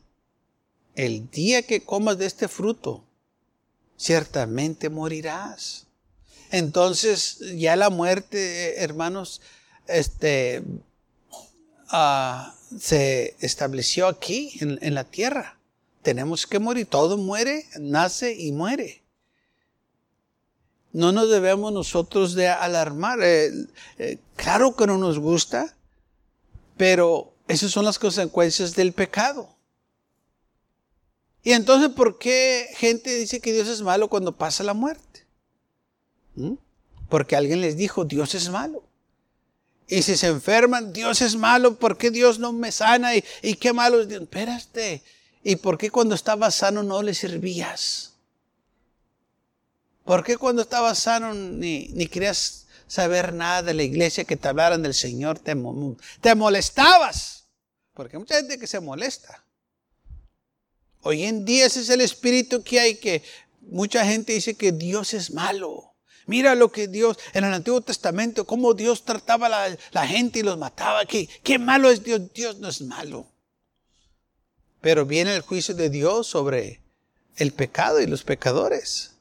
el 0.94 1.30
día 1.32 1.64
que 1.64 1.84
comas 1.84 2.20
de 2.20 2.28
este 2.28 2.48
fruto, 2.48 3.04
ciertamente 3.98 4.90
morirás. 4.90 5.88
Entonces, 6.52 7.40
ya 7.56 7.76
la 7.76 7.90
muerte, 7.90 8.84
hermanos, 8.84 9.42
este, 9.88 10.64
ah, 11.90 12.56
se 12.80 13.36
estableció 13.40 14.08
aquí 14.08 14.58
en, 14.62 14.78
en 14.82 14.94
la 14.94 15.06
tierra. 15.06 15.58
Tenemos 16.04 16.46
que 16.46 16.60
morir. 16.60 16.86
Todo 16.86 17.18
muere, 17.18 17.66
nace 17.80 18.36
y 18.36 18.52
muere 18.52 19.05
no 20.96 21.12
nos 21.12 21.30
debemos 21.30 21.74
nosotros 21.74 22.36
de 22.36 22.48
alarmar. 22.48 23.20
Eh, 23.22 23.52
eh, 23.98 24.18
claro 24.38 24.78
que 24.78 24.88
no 24.88 24.98
nos 24.98 25.20
gusta, 25.20 25.76
pero 26.78 27.34
esas 27.50 27.72
son 27.72 27.84
las 27.84 28.00
consecuencias 28.00 28.76
del 28.76 28.94
pecado. 28.94 29.50
Y 31.44 31.52
entonces, 31.52 31.90
¿por 31.90 32.18
qué 32.18 32.70
gente 32.78 33.14
dice 33.14 33.42
que 33.42 33.52
Dios 33.52 33.68
es 33.68 33.82
malo 33.82 34.08
cuando 34.08 34.38
pasa 34.38 34.64
la 34.64 34.74
muerte? 34.74 35.28
¿Mm? 36.36 36.54
Porque 37.10 37.36
alguien 37.36 37.60
les 37.60 37.76
dijo, 37.76 38.06
Dios 38.06 38.34
es 38.34 38.48
malo. 38.48 38.82
Y 39.90 40.02
si 40.02 40.16
se 40.16 40.28
enferman, 40.28 40.94
Dios 40.94 41.22
es 41.22 41.36
malo, 41.36 41.76
¿por 41.76 41.98
qué 41.98 42.10
Dios 42.10 42.40
no 42.40 42.54
me 42.54 42.72
sana? 42.72 43.18
¿Y, 43.18 43.24
y 43.44 43.56
qué 43.56 43.74
malo 43.74 44.00
es 44.00 44.08
Dios? 44.08 44.22
Espérate. 44.22 45.04
¿Y 45.44 45.58
por 45.58 45.78
qué 45.78 45.92
cuando 45.92 46.16
estabas 46.16 46.56
sano 46.56 46.84
no 46.84 47.04
le 47.04 47.14
servías? 47.14 48.15
¿Por 50.06 50.24
qué 50.24 50.38
cuando 50.38 50.62
estabas 50.62 51.00
sano 51.00 51.34
ni, 51.34 51.88
ni 51.88 52.06
querías 52.06 52.68
saber 52.88 53.34
nada 53.34 53.64
de 53.64 53.74
la 53.74 53.82
iglesia 53.82 54.24
que 54.24 54.38
te 54.38 54.48
hablaran 54.48 54.84
del 54.84 54.94
Señor? 54.94 55.40
Te, 55.40 55.56
te 56.22 56.36
molestabas. 56.36 57.48
Porque 57.94 58.16
hay 58.16 58.20
mucha 58.20 58.36
gente 58.36 58.60
que 58.60 58.68
se 58.68 58.80
molesta. 58.80 59.44
Hoy 61.02 61.24
en 61.24 61.44
día 61.44 61.66
ese 61.66 61.82
es 61.82 61.90
el 61.90 62.02
espíritu 62.02 62.64
que 62.64 62.80
hay, 62.80 62.96
que 62.98 63.24
mucha 63.62 64.06
gente 64.06 64.34
dice 64.34 64.54
que 64.54 64.72
Dios 64.72 65.16
es 65.16 65.32
malo. 65.32 65.96
Mira 66.28 66.54
lo 66.54 66.72
que 66.72 66.88
Dios, 66.88 67.18
en 67.34 67.44
el 67.44 67.54
Antiguo 67.54 67.82
Testamento, 67.82 68.46
cómo 68.46 68.76
Dios 68.76 69.06
trataba 69.06 69.48
a 69.48 69.70
la, 69.92 70.08
gente 70.08 70.40
y 70.40 70.44
los 70.44 70.58
mataba. 70.58 71.06
¿Qué, 71.06 71.28
qué 71.44 71.58
malo 71.58 71.90
es 71.90 72.04
Dios? 72.04 72.22
Dios 72.34 72.60
no 72.60 72.70
es 72.70 72.82
malo. 72.82 73.28
Pero 74.82 75.06
viene 75.06 75.36
el 75.36 75.42
juicio 75.42 75.74
de 75.74 75.90
Dios 75.90 76.28
sobre 76.28 76.82
el 77.38 77.54
pecado 77.54 78.02
y 78.02 78.08
los 78.08 78.24
pecadores. 78.24 79.15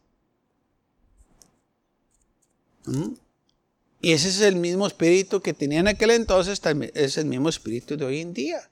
Y 4.01 4.13
ese 4.13 4.29
es 4.29 4.41
el 4.41 4.57
mismo 4.57 4.87
espíritu 4.87 5.41
que 5.41 5.55
tenía 5.55 5.81
en 5.81 5.89
aquel 5.89 6.11
entonces, 6.11 6.61
es 6.95 7.17
el 7.17 7.25
mismo 7.25 7.49
espíritu 7.49 7.97
de 7.97 8.05
hoy 8.05 8.21
en 8.21 8.35
día. 8.35 8.71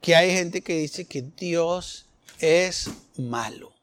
Que 0.00 0.16
hay 0.16 0.30
gente 0.32 0.62
que 0.62 0.78
dice 0.78 1.04
que 1.04 1.22
Dios 1.22 2.06
es 2.38 2.88
malo. 3.18 3.74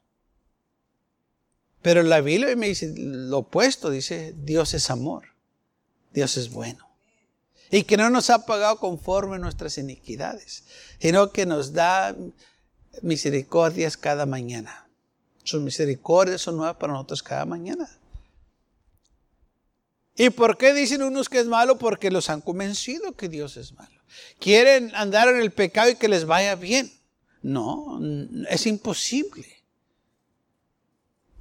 Pero 1.80 2.02
la 2.02 2.20
Biblia 2.20 2.54
me 2.56 2.68
dice 2.68 2.92
lo 2.96 3.38
opuesto, 3.38 3.90
dice 3.90 4.34
Dios 4.36 4.74
es 4.74 4.90
amor, 4.90 5.28
Dios 6.12 6.36
es 6.36 6.50
bueno. 6.50 6.88
Y 7.70 7.84
que 7.84 7.96
no 7.96 8.10
nos 8.10 8.30
ha 8.30 8.46
pagado 8.46 8.78
conforme 8.78 9.38
nuestras 9.38 9.78
iniquidades, 9.78 10.64
sino 10.98 11.30
que 11.30 11.46
nos 11.46 11.72
da 11.72 12.16
misericordias 13.02 13.96
cada 13.96 14.26
mañana. 14.26 14.88
Sus 15.44 15.62
misericordias 15.62 16.40
son 16.40 16.56
nuevas 16.56 16.76
para 16.76 16.94
nosotros 16.94 17.22
cada 17.22 17.44
mañana. 17.44 17.88
¿Y 20.18 20.30
por 20.30 20.58
qué 20.58 20.74
dicen 20.74 21.02
unos 21.02 21.28
que 21.28 21.38
es 21.38 21.46
malo? 21.46 21.78
Porque 21.78 22.10
los 22.10 22.28
han 22.28 22.40
convencido 22.40 23.16
que 23.16 23.28
Dios 23.28 23.56
es 23.56 23.72
malo. 23.72 24.02
Quieren 24.40 24.92
andar 24.96 25.28
en 25.28 25.40
el 25.40 25.52
pecado 25.52 25.90
y 25.90 25.94
que 25.94 26.08
les 26.08 26.24
vaya 26.24 26.56
bien. 26.56 26.92
No, 27.40 28.00
es 28.50 28.66
imposible. 28.66 29.46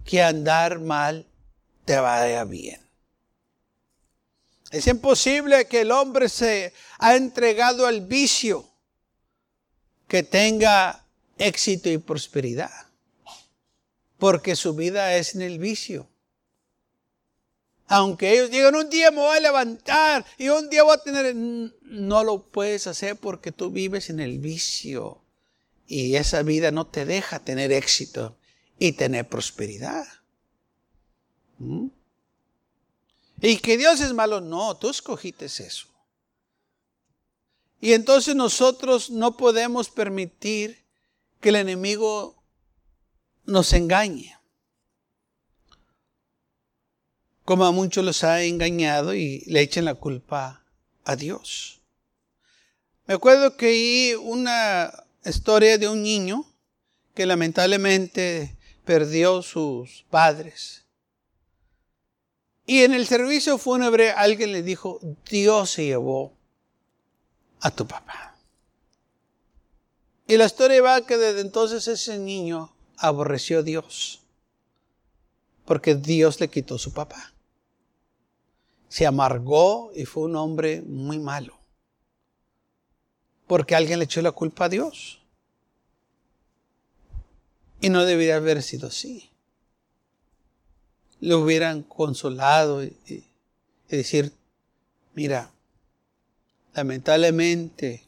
que 0.05 0.21
andar 0.21 0.79
mal 0.79 1.25
te 1.83 1.97
vaya 1.97 2.45
bien. 2.45 2.79
Es 4.71 4.87
imposible 4.87 5.67
que 5.67 5.81
el 5.81 5.91
hombre 5.91 6.29
se 6.29 6.73
ha 6.99 7.15
entregado 7.15 7.85
al 7.85 8.01
vicio 8.01 8.69
que 10.07 10.23
tenga 10.23 11.05
éxito 11.37 11.89
y 11.89 11.97
prosperidad, 11.97 12.87
porque 14.17 14.55
su 14.55 14.75
vida 14.75 15.15
es 15.15 15.35
en 15.35 15.41
el 15.41 15.59
vicio. 15.59 16.07
Aunque 17.87 18.33
ellos 18.33 18.51
digan, 18.51 18.75
un 18.75 18.89
día 18.89 19.11
me 19.11 19.17
voy 19.17 19.37
a 19.37 19.41
levantar 19.41 20.25
y 20.37 20.49
un 20.49 20.69
día 20.69 20.83
voy 20.83 20.95
a 20.95 21.03
tener... 21.03 21.33
No 21.35 22.23
lo 22.23 22.43
puedes 22.43 22.85
hacer 22.85 23.15
porque 23.15 23.51
tú 23.51 23.71
vives 23.71 24.09
en 24.09 24.19
el 24.19 24.39
vicio 24.39 25.21
y 25.87 26.15
esa 26.15 26.43
vida 26.43 26.71
no 26.71 26.87
te 26.87 27.05
deja 27.05 27.39
tener 27.39 27.71
éxito 27.71 28.37
y 28.77 28.91
tener 28.91 29.27
prosperidad. 29.27 30.05
¿Mm? 31.59 31.87
Y 33.41 33.57
que 33.57 33.77
Dios 33.77 34.01
es 34.01 34.13
malo, 34.13 34.41
no, 34.41 34.75
tú 34.75 34.89
escogiste 34.89 35.45
eso. 35.45 35.87
Y 37.79 37.93
entonces 37.93 38.35
nosotros 38.35 39.09
no 39.09 39.37
podemos 39.37 39.89
permitir 39.89 40.83
que 41.39 41.49
el 41.49 41.55
enemigo 41.55 42.43
nos 43.45 43.71
engañe. 43.73 44.36
Como 47.47 47.65
a 47.65 47.71
muchos 47.71 48.03
los 48.03 48.25
ha 48.25 48.43
engañado 48.43 49.15
y 49.15 49.39
le 49.47 49.61
echen 49.61 49.85
la 49.85 49.95
culpa 49.95 50.65
a 51.05 51.15
Dios. 51.15 51.79
Me 53.05 53.13
acuerdo 53.13 53.55
que 53.55 53.67
oí 53.67 54.15
una 54.21 55.05
historia 55.23 55.77
de 55.77 55.87
un 55.87 56.03
niño 56.03 56.45
que 57.13 57.25
lamentablemente 57.25 58.57
perdió 58.83 59.41
sus 59.43 60.03
padres. 60.09 60.83
Y 62.65 62.83
en 62.83 62.93
el 62.93 63.07
servicio 63.07 63.57
fúnebre 63.57 64.11
alguien 64.11 64.51
le 64.51 64.61
dijo, 64.61 64.99
Dios 65.29 65.69
se 65.69 65.85
llevó 65.85 66.33
a 67.61 67.71
tu 67.71 67.87
papá. 67.87 68.35
Y 70.27 70.35
la 70.35 70.47
historia 70.47 70.81
va 70.81 71.05
que 71.05 71.15
desde 71.15 71.39
entonces 71.39 71.87
ese 71.87 72.17
niño 72.17 72.75
aborreció 72.97 73.59
a 73.59 73.63
Dios, 73.63 74.19
porque 75.63 75.95
Dios 75.95 76.41
le 76.41 76.49
quitó 76.49 76.77
su 76.77 76.91
papá. 76.91 77.31
Se 78.89 79.05
amargó 79.05 79.91
y 79.93 80.05
fue 80.05 80.23
un 80.23 80.35
hombre 80.35 80.81
muy 80.81 81.19
malo, 81.19 81.57
porque 83.47 83.75
alguien 83.75 83.99
le 83.99 84.05
echó 84.05 84.21
la 84.21 84.31
culpa 84.31 84.65
a 84.65 84.69
Dios. 84.69 85.21
Y 87.79 87.89
no 87.89 88.05
debería 88.05 88.37
haber 88.37 88.63
sido 88.63 88.87
así. 88.87 89.29
Le 91.19 91.35
hubieran 91.35 91.83
consolado 91.83 92.83
y, 92.83 92.97
y 93.07 93.23
decir, 93.87 94.33
mira, 95.13 95.51
Lamentablemente, 96.77 98.07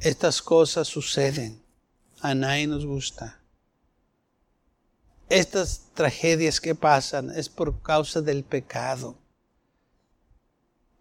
estas 0.00 0.40
cosas 0.40 0.88
suceden. 0.88 1.62
A 2.22 2.34
nadie 2.34 2.66
nos 2.66 2.86
gusta. 2.86 3.38
Estas 5.28 5.82
tragedias 5.92 6.58
que 6.58 6.74
pasan 6.74 7.28
es 7.28 7.50
por 7.50 7.82
causa 7.82 8.22
del 8.22 8.44
pecado. 8.44 9.18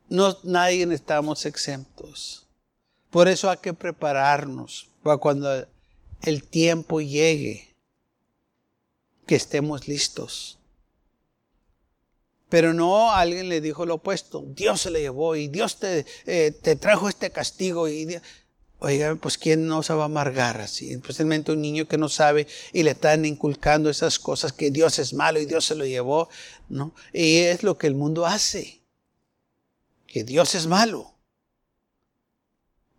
No, 0.09 0.37
nadie 0.43 0.83
estamos 0.93 1.45
exentos. 1.45 2.45
Por 3.09 3.27
eso 3.27 3.49
hay 3.49 3.57
que 3.57 3.73
prepararnos 3.73 4.89
para 5.03 5.17
cuando 5.17 5.65
el 6.23 6.43
tiempo 6.43 7.01
llegue, 7.01 7.73
que 9.25 9.35
estemos 9.35 9.87
listos. 9.87 10.59
Pero 12.49 12.73
no 12.73 13.11
alguien 13.11 13.49
le 13.49 13.61
dijo 13.61 13.85
lo 13.85 13.95
opuesto. 13.95 14.43
Dios 14.47 14.81
se 14.81 14.91
le 14.91 15.01
llevó 15.01 15.35
y 15.35 15.47
Dios 15.47 15.79
te, 15.79 16.05
eh, 16.25 16.51
te 16.51 16.75
trajo 16.75 17.09
este 17.09 17.31
castigo. 17.31 17.87
Y 17.87 18.19
Oiga, 18.79 19.15
pues 19.15 19.37
¿quién 19.37 19.67
no 19.67 19.81
se 19.81 19.93
va 19.93 20.03
a 20.03 20.05
amargar 20.05 20.59
así? 20.59 20.91
Especialmente 20.91 21.51
un 21.51 21.61
niño 21.61 21.87
que 21.87 21.97
no 21.97 22.09
sabe 22.09 22.45
y 22.73 22.83
le 22.83 22.91
están 22.91 23.25
inculcando 23.25 23.89
esas 23.89 24.19
cosas 24.19 24.51
que 24.51 24.69
Dios 24.69 24.99
es 24.99 25.13
malo 25.13 25.39
y 25.39 25.45
Dios 25.45 25.65
se 25.65 25.75
lo 25.75 25.85
llevó, 25.85 26.29
¿no? 26.69 26.93
Y 27.13 27.37
es 27.37 27.63
lo 27.63 27.77
que 27.77 27.87
el 27.87 27.95
mundo 27.95 28.25
hace. 28.25 28.81
Que 30.07 30.23
Dios 30.23 30.55
es 30.55 30.67
malo. 30.67 31.13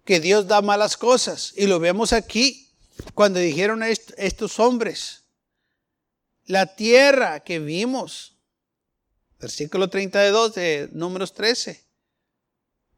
Que 0.05 0.21
Dios 0.21 0.47
da 0.47 0.63
malas 0.63 0.97
cosas. 0.97 1.53
Y 1.57 1.67
lo 1.67 1.81
vemos 1.81 2.13
aquí 2.13 2.71
cuando 3.15 3.41
dijeron 3.41 3.83
a 3.83 3.89
estos 3.89 4.61
hombres. 4.61 5.25
La 6.45 6.77
tierra 6.77 7.41
que 7.41 7.59
vimos 7.59 8.37
Versículo 9.39 9.89
32 9.89 10.55
de 10.55 10.89
Números 10.93 11.35
13. 11.35 11.85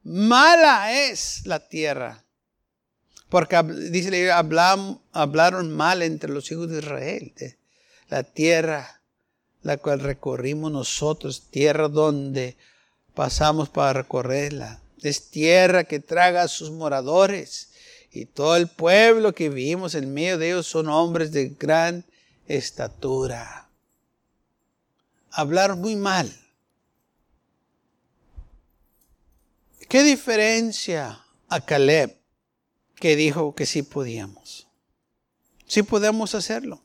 Mala 0.05 0.93
es 1.09 1.45
la 1.47 1.69
tierra. 1.69 2.25
Porque 3.29 3.61
dice, 3.91 4.31
hablaron 4.31 5.71
mal 5.71 6.03
entre 6.03 6.31
los 6.31 6.51
hijos 6.51 6.71
de 6.71 6.79
Israel. 6.79 7.35
la 8.09 8.23
tierra 8.23 8.95
la 9.63 9.77
cual 9.77 10.01
recorrimos 10.01 10.71
nosotros, 10.71 11.51
tierra 11.51 11.89
donde 11.89 12.57
pasamos 13.19 13.69
para 13.69 13.95
recorrerla. 13.95 14.81
Es 15.03 15.29
tierra 15.29 15.83
que 15.83 15.99
traga 15.99 16.43
a 16.43 16.47
sus 16.49 16.71
moradores. 16.71 17.71
Y 18.13 18.27
todo 18.27 18.55
el 18.55 18.69
pueblo 18.69 19.35
que 19.35 19.49
vivimos 19.49 19.97
en 19.97 20.15
medio 20.15 20.39
de 20.39 20.51
ellos 20.51 20.69
son 20.69 20.89
hombres 20.89 21.33
de 21.33 21.49
gran 21.49 22.05
estatura 22.47 23.69
hablar 25.33 25.75
muy 25.75 25.97
mal. 25.97 26.33
¿Qué 29.89 30.05
diferencia 30.05 31.25
a 31.49 31.61
Caleb 31.61 32.17
que 32.95 33.17
dijo 33.17 33.53
que 33.53 33.67
sí 33.67 33.83
podíamos? 33.83 34.69
Sí 35.67 35.83
podemos 35.83 36.37
hacerlo, 36.37 36.81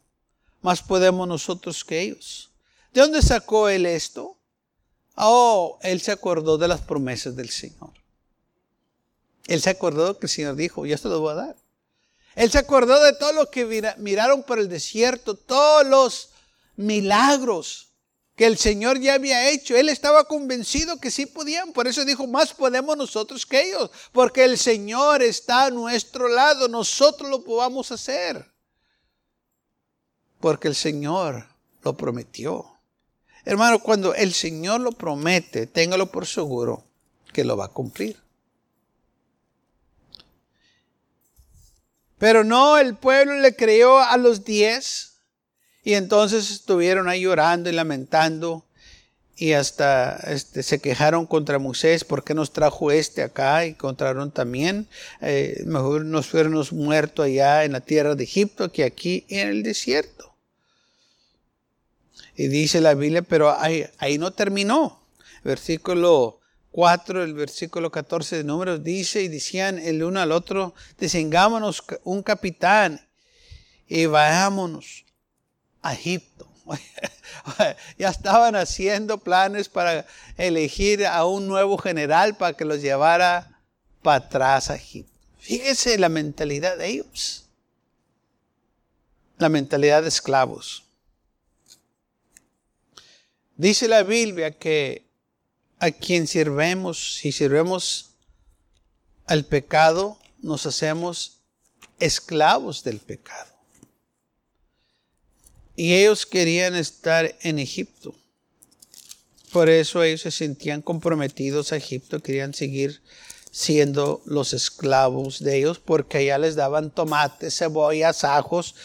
más 0.63 0.81
podemos 0.81 1.27
nosotros 1.27 1.85
que 1.85 2.01
ellos. 2.01 2.51
¿De 2.91 3.01
dónde 3.01 3.21
sacó 3.21 3.69
él 3.69 3.85
esto? 3.85 4.35
Oh, 5.15 5.77
él 5.81 6.01
se 6.01 6.11
acordó 6.11 6.57
de 6.57 6.67
las 6.67 6.81
promesas 6.81 7.35
del 7.35 7.49
Señor. 7.49 7.91
Él 9.47 9.61
se 9.61 9.69
acordó 9.69 10.17
que 10.17 10.25
el 10.25 10.31
Señor 10.31 10.55
dijo, 10.55 10.85
yo 10.85 10.97
te 10.97 11.09
lo 11.09 11.19
voy 11.19 11.31
a 11.33 11.35
dar. 11.35 11.55
Él 12.35 12.49
se 12.49 12.57
acordó 12.57 13.01
de 13.03 13.13
todo 13.13 13.33
lo 13.33 13.51
que 13.51 13.93
miraron 13.97 14.43
por 14.43 14.57
el 14.57 14.69
desierto, 14.69 15.35
todos 15.35 15.85
los 15.85 16.29
milagros 16.75 17.89
que 18.35 18.47
el 18.47 18.57
Señor 18.57 18.99
ya 18.99 19.13
había 19.13 19.49
hecho. 19.49 19.75
Él 19.75 19.89
estaba 19.89 20.23
convencido 20.23 20.99
que 20.99 21.11
sí 21.11 21.25
podían. 21.25 21.71
Por 21.71 21.87
eso 21.87 22.03
dijo, 22.03 22.25
más 22.25 22.53
podemos 22.53 22.97
nosotros 22.97 23.45
que 23.45 23.69
ellos. 23.69 23.91
Porque 24.11 24.43
el 24.43 24.57
Señor 24.57 25.21
está 25.21 25.65
a 25.65 25.69
nuestro 25.69 26.27
lado. 26.27 26.67
Nosotros 26.67 27.29
lo 27.29 27.43
podamos 27.43 27.91
hacer. 27.91 28.51
Porque 30.39 30.67
el 30.67 30.75
Señor 30.75 31.47
lo 31.83 31.95
prometió. 31.95 32.72
Hermano, 33.45 33.79
cuando 33.79 34.15
el 34.15 34.33
Señor 34.33 34.81
lo 34.81 34.91
promete, 34.91 35.67
téngalo 35.67 36.11
por 36.11 36.25
seguro 36.25 36.83
que 37.33 37.43
lo 37.43 37.57
va 37.57 37.65
a 37.65 37.69
cumplir. 37.69 38.17
Pero 42.17 42.43
no, 42.43 42.77
el 42.77 42.95
pueblo 42.95 43.33
le 43.39 43.55
creyó 43.55 43.99
a 43.99 44.15
los 44.15 44.45
diez 44.45 45.15
y 45.83 45.95
entonces 45.95 46.51
estuvieron 46.51 47.09
ahí 47.09 47.21
llorando 47.21 47.69
y 47.69 47.73
lamentando 47.73 48.63
y 49.35 49.53
hasta 49.53 50.15
este, 50.27 50.63
se 50.63 50.79
quejaron 50.79 51.25
contra 51.25 51.59
Moisés, 51.59 52.03
¿por 52.03 52.23
qué 52.23 52.33
nos 52.33 52.53
trajo 52.53 52.91
este 52.91 53.23
acá? 53.23 53.65
Y 53.65 53.73
contraron 53.73 54.31
también, 54.31 54.87
eh, 55.21 55.63
mejor 55.65 56.05
nos 56.05 56.27
fuéramos 56.27 56.71
muertos 56.71 57.25
allá 57.25 57.63
en 57.65 57.73
la 57.73 57.81
tierra 57.81 58.15
de 58.15 58.23
Egipto 58.23 58.71
que 58.71 58.83
aquí 58.83 59.25
en 59.27 59.49
el 59.49 59.63
desierto. 59.63 60.32
Y 62.35 62.47
dice 62.47 62.81
la 62.81 62.93
Biblia, 62.93 63.21
pero 63.21 63.57
ahí, 63.59 63.85
ahí 63.99 64.17
no 64.17 64.31
terminó. 64.31 65.01
Versículo 65.43 66.39
4, 66.71 67.23
el 67.23 67.33
versículo 67.35 67.91
14 67.91 68.37
de 68.37 68.43
Números 68.43 68.83
dice, 68.83 69.21
y 69.21 69.27
decían 69.27 69.77
el 69.77 70.03
uno 70.03 70.19
al 70.19 70.31
otro, 70.31 70.73
desengámonos 70.97 71.83
un 72.03 72.23
capitán 72.23 73.07
y 73.87 74.07
vayámonos 74.07 75.05
a 75.83 75.93
Egipto. 75.93 76.49
ya 77.97 78.09
estaban 78.09 78.55
haciendo 78.55 79.19
planes 79.19 79.69
para 79.69 80.07
elegir 80.37 81.05
a 81.05 81.25
un 81.25 81.47
nuevo 81.47 81.77
general 81.77 82.37
para 82.37 82.57
que 82.57 82.65
los 82.65 82.81
llevara 82.81 83.59
para 84.01 84.25
atrás 84.25 84.71
a 84.71 84.75
Egipto. 84.75 85.13
Fíjese 85.37 85.97
la 85.99 86.09
mentalidad 86.09 86.77
de 86.77 86.87
ellos. 86.87 87.49
La 89.37 89.49
mentalidad 89.49 90.01
de 90.01 90.07
esclavos. 90.07 90.85
Dice 93.63 93.87
la 93.87 94.03
Biblia 94.03 94.51
que 94.51 95.07
a 95.79 95.91
quien 95.91 96.27
sirvemos, 96.27 97.15
si 97.15 97.31
sirvemos 97.31 98.09
al 99.25 99.45
pecado, 99.45 100.19
nos 100.41 100.65
hacemos 100.65 101.37
esclavos 101.97 102.83
del 102.83 102.99
pecado. 102.99 103.53
Y 105.77 105.93
ellos 105.93 106.25
querían 106.25 106.75
estar 106.75 107.37
en 107.39 107.57
Egipto. 107.57 108.13
Por 109.53 109.69
eso 109.69 110.03
ellos 110.03 110.23
se 110.23 110.31
sentían 110.31 110.81
comprometidos 110.81 111.71
a 111.71 111.77
Egipto, 111.77 112.19
querían 112.19 112.53
seguir 112.53 113.01
siendo 113.49 114.21
los 114.25 114.51
esclavos 114.51 115.41
de 115.41 115.59
ellos, 115.59 115.79
porque 115.79 116.17
allá 116.17 116.37
les 116.37 116.55
daban 116.55 116.91
tomates, 116.91 117.59
cebollas, 117.59 118.25
ajos, 118.25 118.75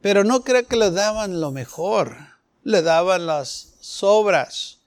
pero 0.00 0.22
no 0.22 0.44
creo 0.44 0.68
que 0.68 0.76
les 0.76 0.92
daban 0.92 1.40
lo 1.40 1.50
mejor, 1.50 2.33
le 2.64 2.82
daban 2.82 3.26
las 3.26 3.74
sobras, 3.80 4.78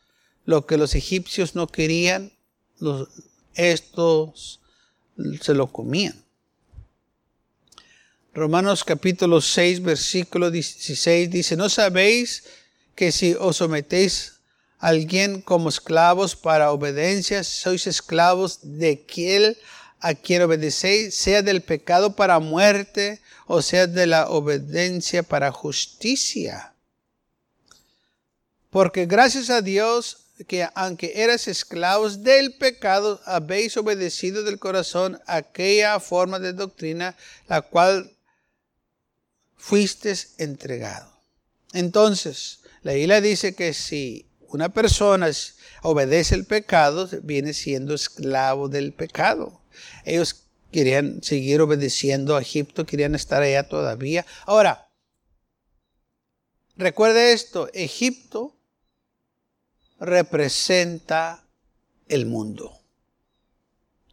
lo 0.46 0.66
que 0.66 0.78
los 0.78 0.96
egipcios 0.96 1.56
no 1.56 1.68
querían, 1.68 2.34
los, 2.80 3.08
estos 3.54 4.60
se 5.42 5.54
lo 5.54 5.68
comían. 5.68 6.24
Romanos 8.34 8.84
capítulo 8.84 9.42
6, 9.42 9.82
versículo 9.82 10.52
16 10.52 11.30
dice, 11.30 11.56
¿no 11.56 11.70
sabéis 11.70 12.44
que 12.96 13.12
si 13.12 13.36
os 13.40 13.58
sometéis 13.58 14.34
a 14.80 14.90
alguien 14.90 15.42
como 15.42 15.70
esclavos 15.70 16.36
para 16.36 16.72
obediencia, 16.72 17.44
sois 17.44 17.88
esclavos 17.88 18.60
de 18.62 19.06
quien 19.06 19.58
a 20.00 20.14
quien 20.14 20.44
obedecéis, 20.44 21.16
sea 21.16 21.42
del 21.42 21.62
pecado 21.62 22.16
para 22.16 22.38
muerte 22.38 23.20
o 23.48 23.64
sea 23.64 23.88
de 23.88 24.06
la 24.06 24.30
obediencia 24.30 25.24
para 25.24 25.52
justicia? 25.52 26.74
Porque 28.70 29.06
gracias 29.06 29.50
a 29.50 29.62
Dios 29.62 30.28
que 30.46 30.68
aunque 30.76 31.14
eras 31.16 31.48
esclavos 31.48 32.24
del 32.24 32.56
pecado, 32.58 33.20
habéis 33.26 33.76
obedecido 33.78 34.44
del 34.44 34.60
corazón 34.60 35.20
aquella 35.26 36.00
forma 36.00 36.40
de 36.40 36.54
doctrina, 36.54 37.16
la 37.48 37.62
cual 37.62 38.16
fuiste 39.56 40.14
entregado. 40.38 41.12
Entonces, 41.74 42.60
la 42.84 42.96
isla 42.96 43.20
dice 43.20 43.56
que 43.56 43.74
si 43.74 44.30
una 44.50 44.70
persona 44.70 45.30
obedece 45.82 46.36
el 46.36 46.46
pecado, 46.46 47.10
viene 47.24 47.54
siendo 47.54 47.96
esclavo 47.96 48.70
del 48.70 48.94
pecado. 48.94 49.62
Ellos 50.06 50.44
querían 50.72 51.24
seguir 51.24 51.62
obedeciendo 51.62 52.36
a 52.36 52.42
Egipto, 52.42 52.86
querían 52.86 53.16
estar 53.16 53.42
allá 53.42 53.68
todavía. 53.68 54.26
Ahora, 54.46 54.90
recuerde 56.76 57.34
esto, 57.34 57.70
Egipto 57.74 58.57
representa 60.00 61.44
el 62.08 62.26
mundo. 62.26 62.78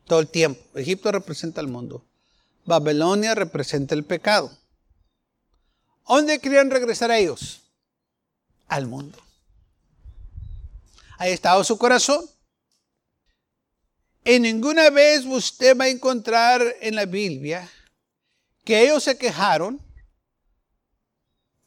Todo 0.07 0.21
el 0.21 0.29
tiempo. 0.29 0.79
Egipto 0.79 1.11
representa 1.13 1.61
el 1.61 1.69
mundo. 1.69 2.05
Babilonia 2.65 3.35
representa 3.35 3.95
el 3.95 4.05
pecado. 4.05 4.51
¿Dónde 6.07 6.39
querían 6.39 6.71
regresar 6.71 7.11
a 7.11 7.19
ellos? 7.19 7.63
Al 8.69 8.87
mundo. 8.87 9.19
Ahí 11.19 11.33
estaba 11.33 11.63
su 11.65 11.79
corazón. 11.79 12.25
Y 14.25 14.39
ninguna 14.41 14.91
vez 14.91 15.25
usted 15.27 15.77
va 15.79 15.85
a 15.85 15.89
encontrar 15.89 16.63
en 16.81 16.95
la 16.95 17.05
Biblia 17.05 17.71
que 18.65 18.83
ellos 18.83 19.05
se 19.05 19.19
quejaron 19.19 19.84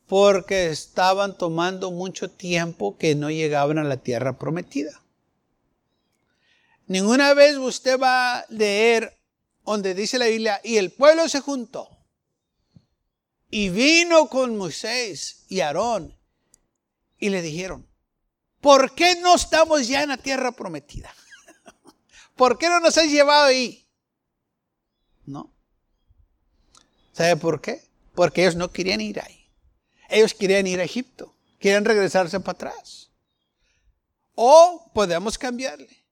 porque 0.07 0.67
estaban 0.67 1.37
tomando 1.37 1.91
mucho 1.91 2.29
tiempo 2.29 2.97
que 2.97 3.15
no 3.15 3.29
llegaban 3.29 3.77
a 3.77 3.83
la 3.83 3.97
tierra 3.97 4.37
prometida. 4.39 5.03
Ninguna 6.87 7.33
vez 7.33 7.57
usted 7.57 7.99
va 7.99 8.39
a 8.39 8.45
leer 8.49 9.17
donde 9.65 9.93
dice 9.93 10.17
la 10.17 10.27
Biblia, 10.27 10.61
y 10.63 10.77
el 10.77 10.91
pueblo 10.91 11.27
se 11.27 11.41
juntó 11.41 11.89
y 13.49 13.69
vino 13.69 14.29
con 14.29 14.57
Moisés 14.57 15.43
y 15.49 15.59
Aarón 15.59 16.17
y 17.19 17.29
le 17.29 17.41
dijeron, 17.41 17.85
¿por 18.61 18.95
qué 18.95 19.19
no 19.19 19.35
estamos 19.35 19.87
ya 19.89 20.03
en 20.03 20.09
la 20.09 20.17
tierra 20.17 20.53
prometida? 20.53 21.13
¿Por 22.35 22.57
qué 22.57 22.69
no 22.69 22.79
nos 22.79 22.97
has 22.97 23.07
llevado 23.07 23.47
ahí? 23.47 23.85
No. 25.25 25.51
¿Sabe 27.11 27.35
por 27.35 27.59
qué? 27.59 27.83
Porque 28.15 28.43
ellos 28.43 28.55
no 28.55 28.71
querían 28.71 29.01
ir 29.01 29.19
ahí. 29.19 29.36
Ellos 30.09 30.33
querían 30.33 30.67
ir 30.67 30.79
a 30.79 30.83
Egipto, 30.83 31.33
quieren 31.59 31.85
regresarse 31.85 32.39
para 32.39 32.55
atrás. 32.55 33.09
O 34.35 34.91
podemos 34.93 35.37
cambiarle. 35.37 36.05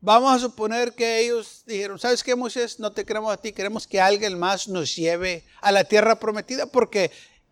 Vamos 0.00 0.32
a 0.34 0.38
suponer 0.38 0.92
que 0.92 1.20
ellos 1.20 1.62
dijeron, 1.66 1.98
¿sabes 1.98 2.22
qué, 2.22 2.36
Moisés? 2.36 2.78
No 2.78 2.92
te 2.92 3.04
queremos 3.04 3.32
a 3.32 3.36
ti, 3.38 3.52
queremos 3.52 3.86
que 3.86 4.00
alguien 4.00 4.38
más 4.38 4.68
nos 4.68 4.94
lleve 4.94 5.44
a 5.60 5.72
la 5.72 5.84
tierra 5.84 6.18
prometida 6.20 6.66
porque 6.66 7.10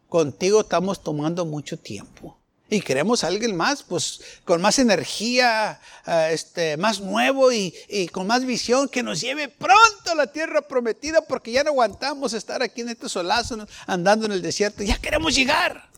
contigo 0.09 0.61
estamos 0.61 1.03
tomando 1.03 1.45
mucho 1.45 1.79
tiempo. 1.79 2.39
Y 2.75 2.81
queremos 2.81 3.23
a 3.23 3.29
alguien 3.29 3.55
más, 3.55 3.85
pues 3.85 4.21
con 4.45 4.61
más 4.61 4.81
energía, 4.81 5.81
eh, 6.09 6.31
este, 6.33 6.77
más 6.77 7.01
nuevo 7.01 7.53
y, 7.53 7.73
y, 7.89 8.09
con 8.09 8.27
más 8.27 8.45
visión, 8.45 8.89
que 8.89 9.05
nos 9.05 9.21
lleve 9.21 9.49
pronto 9.49 10.11
a 10.11 10.17
la 10.17 10.27
tierra 10.27 10.61
prometida, 10.61 11.21
porque 11.21 11.53
ya 11.53 11.63
no 11.63 11.71
aguantamos 11.71 12.33
estar 12.33 12.63
aquí 12.63 12.81
en 12.81 12.89
este 12.89 13.09
solazo, 13.09 13.65
andando 13.87 14.27
en 14.27 14.33
el 14.33 14.43
desierto, 14.43 14.83
ya 14.83 14.99
queremos 14.99 15.37
llegar. 15.37 15.89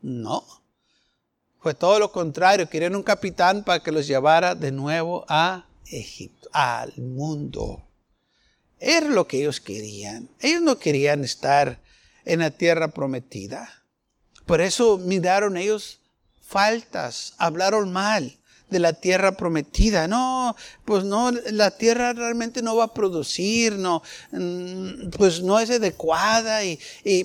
No, 0.00 0.46
fue 1.60 1.74
todo 1.74 1.98
lo 1.98 2.10
contrario, 2.10 2.70
querían 2.70 2.96
un 2.96 3.02
capitán 3.02 3.62
para 3.62 3.82
que 3.82 3.92
los 3.92 4.06
llevara 4.06 4.54
de 4.54 4.72
nuevo 4.72 5.26
a 5.28 5.66
Egipto, 5.84 6.48
al 6.54 6.94
mundo. 6.96 7.86
Era 8.80 9.10
lo 9.10 9.26
que 9.26 9.40
ellos 9.40 9.60
querían. 9.60 10.30
Ellos 10.40 10.62
no 10.62 10.78
querían 10.78 11.22
estar 11.22 11.82
en 12.24 12.40
la 12.40 12.50
tierra 12.50 12.88
prometida. 12.88 13.82
Por 14.46 14.62
eso 14.62 14.96
miraron 14.96 15.58
ellos 15.58 16.00
faltas, 16.54 17.34
hablaron 17.38 17.92
mal 17.92 18.38
de 18.70 18.78
la 18.78 18.92
tierra 18.92 19.36
prometida. 19.36 20.06
No, 20.06 20.54
pues 20.84 21.02
no, 21.02 21.32
la 21.32 21.72
tierra 21.72 22.12
realmente 22.12 22.62
no 22.62 22.76
va 22.76 22.84
a 22.84 22.94
producir, 22.94 23.72
no, 23.72 24.02
mm, 24.30 25.10
pues 25.18 25.42
no 25.42 25.58
es 25.58 25.68
adecuada 25.70 26.64
y, 26.64 26.78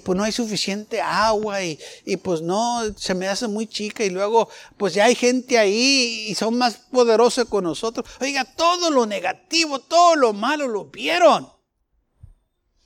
pues 0.04 0.18
no 0.18 0.24
hay 0.24 0.32
suficiente 0.32 1.00
agua 1.00 1.63
y, 1.63 1.78
y, 2.06 2.18
pues 2.18 2.42
no, 2.42 2.82
se 2.98 3.13
me 3.13 3.28
hace 3.28 3.48
muy 3.48 3.68
chica 3.68 4.04
y 4.04 4.10
luego 4.10 4.50
pues 4.78 4.96
ya 4.96 5.06
hay 5.06 5.13
gente 5.13 5.60
ahí 5.60 6.26
y 6.30 6.34
son 6.34 6.58
más 6.58 6.78
poderosos 6.92 7.46
con 7.46 7.65
nosotros. 7.65 8.08
Oiga, 8.20 8.46
todo 8.46 8.89
lo 8.89 9.06
negativo, 9.06 9.78
todo 9.78 10.15
lo 10.15 10.34
malo 10.34 10.68
lo 10.68 10.86
vieron. 10.86 11.59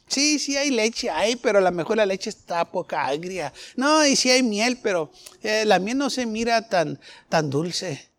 Sí, 0.08 0.38
sí 0.38 0.58
hay 0.58 0.70
leche, 0.70 1.10
hay, 1.10 1.36
pero 1.36 1.60
a 1.60 1.62
lo 1.62 1.72
mejor 1.72 1.98
la 1.98 2.06
leche 2.06 2.30
está 2.30 2.66
poca 2.66 3.06
agria. 3.06 3.52
No, 3.76 4.06
y 4.06 4.16
sí 4.16 4.30
hay 4.30 4.44
miel, 4.44 4.80
pero 4.82 5.12
eh, 5.42 5.64
la 5.66 5.80
miel 5.80 5.98
no 5.98 6.10
se 6.10 6.26
mira 6.26 6.68
tan, 6.70 7.00
tan 7.30 7.50
dulce. 7.50 8.10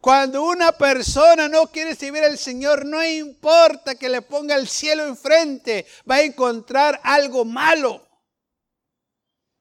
Cuando 0.00 0.44
una 0.44 0.72
persona 0.72 1.48
no 1.48 1.66
quiere 1.66 1.96
servir 1.96 2.22
al 2.22 2.38
Señor, 2.38 2.84
no 2.84 3.04
importa 3.04 3.96
que 3.96 4.08
le 4.08 4.22
ponga 4.22 4.54
el 4.54 4.68
cielo 4.68 5.04
enfrente, 5.04 5.84
va 6.08 6.16
a 6.16 6.22
encontrar 6.22 7.00
algo 7.02 7.44
malo. 7.44 8.06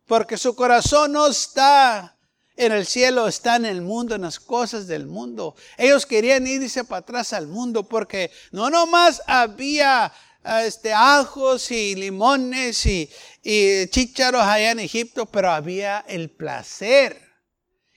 Porque 0.06 0.38
su 0.38 0.56
corazón 0.56 1.14
no 1.14 1.28
está 1.28 2.16
en 2.56 2.72
el 2.72 2.86
cielo, 2.86 3.28
está 3.28 3.56
en 3.56 3.66
el 3.66 3.82
mundo, 3.82 4.16
en 4.16 4.22
las 4.22 4.40
cosas 4.40 4.88
del 4.88 5.08
mundo. 5.08 5.56
Ellos 5.78 6.06
querían 6.06 6.46
irse 6.46 6.84
para 6.84 7.00
atrás 7.00 7.34
al 7.34 7.48
mundo 7.48 7.84
porque 7.84 8.32
no 8.52 8.70
nomás 8.70 9.24
había 9.26 10.14
este, 10.46 10.94
ajos 10.94 11.72
y 11.72 11.96
limones 11.96 12.86
y, 12.86 13.10
y 13.44 13.88
chícharos 13.88 14.42
allá 14.42 14.72
en 14.72 14.80
Egipto, 14.80 15.26
pero 15.26 15.52
había 15.52 16.06
el 16.08 16.30
placer, 16.30 17.20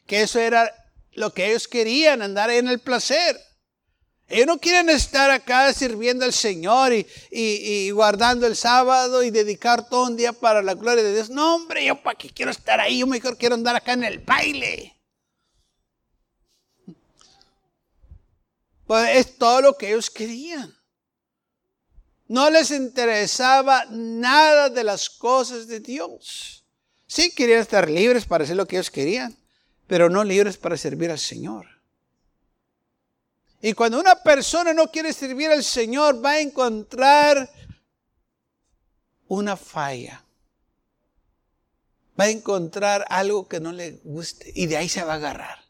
que 0.06 0.22
eso 0.22 0.38
era 0.38 0.72
lo 1.12 1.34
que 1.34 1.48
ellos 1.48 1.68
querían, 1.68 2.22
andar 2.22 2.50
en 2.50 2.68
el 2.68 2.80
placer. 2.80 3.38
Ellos 4.28 4.46
no 4.46 4.58
quieren 4.58 4.90
estar 4.90 5.30
acá 5.30 5.72
sirviendo 5.72 6.24
al 6.24 6.34
Señor 6.34 6.92
y, 6.92 7.06
y, 7.30 7.90
guardando 7.90 8.46
el 8.46 8.56
sábado 8.56 9.22
y 9.22 9.30
dedicar 9.30 9.88
todo 9.88 10.04
un 10.04 10.16
día 10.16 10.34
para 10.34 10.62
la 10.62 10.74
gloria 10.74 11.02
de 11.02 11.14
Dios. 11.14 11.30
No, 11.30 11.54
hombre, 11.54 11.86
yo 11.86 12.02
para 12.02 12.16
qué 12.16 12.28
quiero 12.28 12.50
estar 12.50 12.78
ahí, 12.78 12.98
yo 12.98 13.06
mejor 13.06 13.38
quiero 13.38 13.54
andar 13.54 13.74
acá 13.74 13.94
en 13.94 14.04
el 14.04 14.18
baile. 14.18 14.94
Pues 18.86 19.16
es 19.16 19.38
todo 19.38 19.62
lo 19.62 19.76
que 19.78 19.88
ellos 19.88 20.10
querían. 20.10 20.77
No 22.28 22.50
les 22.50 22.70
interesaba 22.70 23.86
nada 23.90 24.68
de 24.68 24.84
las 24.84 25.08
cosas 25.08 25.66
de 25.66 25.80
Dios. 25.80 26.62
Sí 27.06 27.30
querían 27.30 27.60
estar 27.60 27.88
libres 27.88 28.26
para 28.26 28.44
hacer 28.44 28.54
lo 28.54 28.66
que 28.66 28.76
ellos 28.76 28.90
querían, 28.90 29.34
pero 29.86 30.10
no 30.10 30.22
libres 30.22 30.58
para 30.58 30.76
servir 30.76 31.10
al 31.10 31.18
Señor. 31.18 31.66
Y 33.62 33.72
cuando 33.72 33.98
una 33.98 34.22
persona 34.22 34.74
no 34.74 34.90
quiere 34.90 35.12
servir 35.12 35.50
al 35.50 35.64
Señor, 35.64 36.22
va 36.22 36.32
a 36.32 36.40
encontrar 36.40 37.50
una 39.26 39.56
falla. 39.56 40.22
Va 42.20 42.24
a 42.24 42.30
encontrar 42.30 43.06
algo 43.08 43.48
que 43.48 43.58
no 43.58 43.72
le 43.72 44.00
guste 44.04 44.52
y 44.54 44.66
de 44.66 44.76
ahí 44.76 44.88
se 44.88 45.02
va 45.02 45.14
a 45.14 45.16
agarrar. 45.16 45.64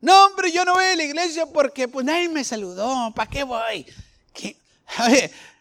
No, 0.00 0.26
hombre, 0.26 0.52
yo 0.52 0.64
no 0.64 0.74
voy 0.74 0.84
a 0.84 0.96
la 0.96 1.04
iglesia 1.04 1.46
porque 1.46 1.86
pues 1.86 2.06
nadie 2.06 2.28
me 2.28 2.44
saludó. 2.44 3.12
¿Para 3.14 3.30
qué 3.30 3.44
voy? 3.44 3.86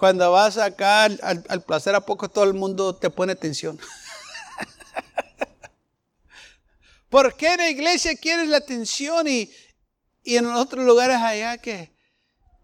Cuando 0.00 0.32
vas 0.32 0.56
acá 0.56 1.04
al, 1.04 1.62
placer 1.66 1.94
a 1.94 2.00
poco 2.00 2.30
todo 2.30 2.44
el 2.44 2.54
mundo 2.54 2.96
te 2.96 3.10
pone 3.10 3.32
atención. 3.32 3.78
¿Por 7.10 7.36
qué 7.36 7.52
en 7.52 7.58
la 7.58 7.68
iglesia 7.68 8.16
quieres 8.16 8.48
la 8.48 8.56
atención 8.56 9.28
y, 9.28 9.52
y 10.22 10.38
en 10.38 10.46
otros 10.46 10.86
lugares 10.86 11.18
allá 11.18 11.58
que 11.58 11.92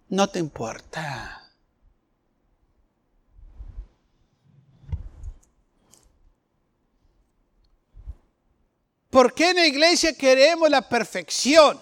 no 0.08 0.30
te 0.30 0.38
importa? 0.38 1.52
¿Por 9.10 9.34
qué 9.34 9.50
en 9.50 9.56
la 9.56 9.66
iglesia 9.66 10.16
queremos 10.16 10.70
la 10.70 10.88
perfección? 10.88 11.78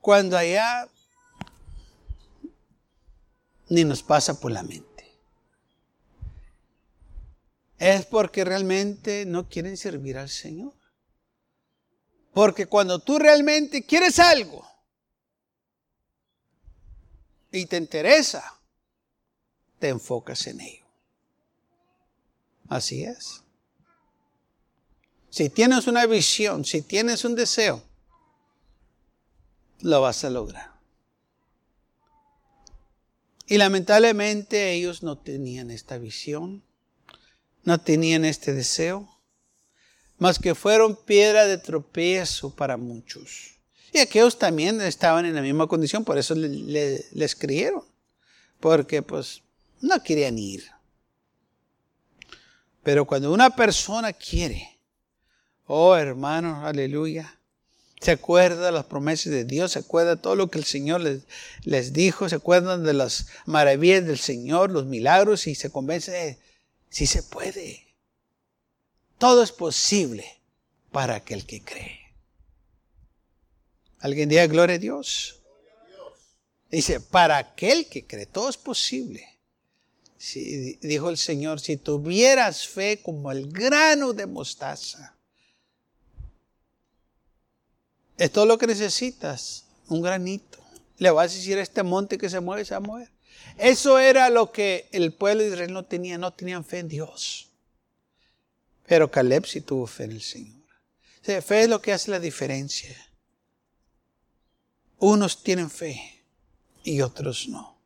Cuando 0.00 0.38
allá 0.38 0.88
ni 3.68 3.84
nos 3.84 4.02
pasa 4.02 4.40
por 4.40 4.52
la 4.52 4.62
mente. 4.62 5.18
Es 7.78 8.06
porque 8.06 8.44
realmente 8.44 9.24
no 9.24 9.48
quieren 9.48 9.76
servir 9.76 10.18
al 10.18 10.28
Señor. 10.28 10.74
Porque 12.32 12.66
cuando 12.66 12.98
tú 12.98 13.18
realmente 13.18 13.84
quieres 13.84 14.18
algo 14.18 14.66
y 17.50 17.66
te 17.66 17.76
interesa, 17.76 18.60
te 19.78 19.88
enfocas 19.88 20.46
en 20.46 20.60
ello. 20.60 20.86
Así 22.68 23.04
es. 23.04 23.42
Si 25.30 25.48
tienes 25.50 25.86
una 25.86 26.06
visión, 26.06 26.64
si 26.64 26.82
tienes 26.82 27.24
un 27.24 27.34
deseo, 27.34 27.82
lo 29.80 30.00
vas 30.00 30.24
a 30.24 30.30
lograr. 30.30 30.77
Y 33.50 33.56
lamentablemente 33.56 34.72
ellos 34.72 35.02
no 35.02 35.16
tenían 35.16 35.70
esta 35.70 35.96
visión, 35.96 36.62
no 37.64 37.80
tenían 37.80 38.26
este 38.26 38.52
deseo, 38.52 39.08
más 40.18 40.38
que 40.38 40.54
fueron 40.54 40.94
piedra 40.94 41.46
de 41.46 41.56
tropiezo 41.56 42.54
para 42.54 42.76
muchos. 42.76 43.58
Y 43.90 44.00
aquellos 44.00 44.38
también 44.38 44.82
estaban 44.82 45.24
en 45.24 45.34
la 45.34 45.40
misma 45.40 45.66
condición, 45.66 46.04
por 46.04 46.18
eso 46.18 46.34
les 46.34 47.34
creyeron, 47.34 47.84
porque 48.60 49.00
pues 49.00 49.42
no 49.80 50.02
querían 50.02 50.38
ir. 50.38 50.64
Pero 52.82 53.06
cuando 53.06 53.32
una 53.32 53.48
persona 53.48 54.12
quiere, 54.12 54.78
oh 55.66 55.96
hermano, 55.96 56.66
aleluya, 56.66 57.37
se 58.00 58.12
acuerda 58.12 58.66
de 58.66 58.72
las 58.72 58.84
promesas 58.84 59.32
de 59.32 59.44
Dios, 59.44 59.72
se 59.72 59.80
acuerda 59.80 60.16
de 60.16 60.22
todo 60.22 60.36
lo 60.36 60.50
que 60.50 60.58
el 60.58 60.64
Señor 60.64 61.00
les, 61.00 61.22
les 61.64 61.92
dijo, 61.92 62.28
se 62.28 62.36
acuerdan 62.36 62.84
de 62.84 62.94
las 62.94 63.26
maravillas 63.46 64.06
del 64.06 64.18
Señor, 64.18 64.70
los 64.70 64.86
milagros 64.86 65.46
y 65.46 65.54
se 65.54 65.70
convence 65.70 66.38
sí 66.90 67.06
se 67.06 67.22
puede. 67.22 67.86
Todo 69.18 69.42
es 69.42 69.52
posible 69.52 70.24
para 70.92 71.16
aquel 71.16 71.44
que 71.44 71.62
cree. 71.62 71.98
¿Alguien 74.00 74.28
diga 74.28 74.46
gloria 74.46 74.76
a 74.76 74.78
Dios? 74.78 75.42
Dice, 76.70 77.00
para 77.00 77.38
aquel 77.38 77.88
que 77.88 78.06
cree, 78.06 78.26
todo 78.26 78.48
es 78.48 78.56
posible. 78.56 79.26
dijo 80.80 81.10
el 81.10 81.18
Señor, 81.18 81.60
si 81.60 81.76
tuvieras 81.76 82.68
fe 82.68 83.00
como 83.02 83.32
el 83.32 83.50
grano 83.50 84.12
de 84.12 84.26
mostaza, 84.26 85.17
es 88.18 88.32
todo 88.32 88.46
lo 88.46 88.58
que 88.58 88.66
necesitas, 88.66 89.64
un 89.86 90.02
granito. 90.02 90.58
Le 90.98 91.10
vas 91.10 91.32
a 91.32 91.34
decir 91.34 91.56
a 91.56 91.62
este 91.62 91.84
monte 91.84 92.18
que 92.18 92.28
se 92.28 92.40
mueve, 92.40 92.64
se 92.64 92.74
va 92.74 92.78
a 92.78 92.80
mover. 92.80 93.10
Eso 93.56 93.98
era 93.98 94.28
lo 94.28 94.50
que 94.50 94.88
el 94.92 95.12
pueblo 95.12 95.42
de 95.42 95.50
Israel 95.50 95.72
no 95.72 95.84
tenía, 95.84 96.18
no 96.18 96.32
tenían 96.32 96.64
fe 96.64 96.80
en 96.80 96.88
Dios. 96.88 97.48
Pero 98.86 99.10
Caleb 99.10 99.46
sí 99.46 99.60
tuvo 99.60 99.86
fe 99.86 100.04
en 100.04 100.12
el 100.12 100.22
Señor. 100.22 100.64
fe 101.22 101.62
es 101.62 101.68
lo 101.68 101.80
que 101.80 101.92
hace 101.92 102.10
la 102.10 102.18
diferencia. 102.18 102.96
Unos 104.98 105.42
tienen 105.44 105.70
fe 105.70 106.24
y 106.82 107.00
otros 107.00 107.48
no. 107.48 107.78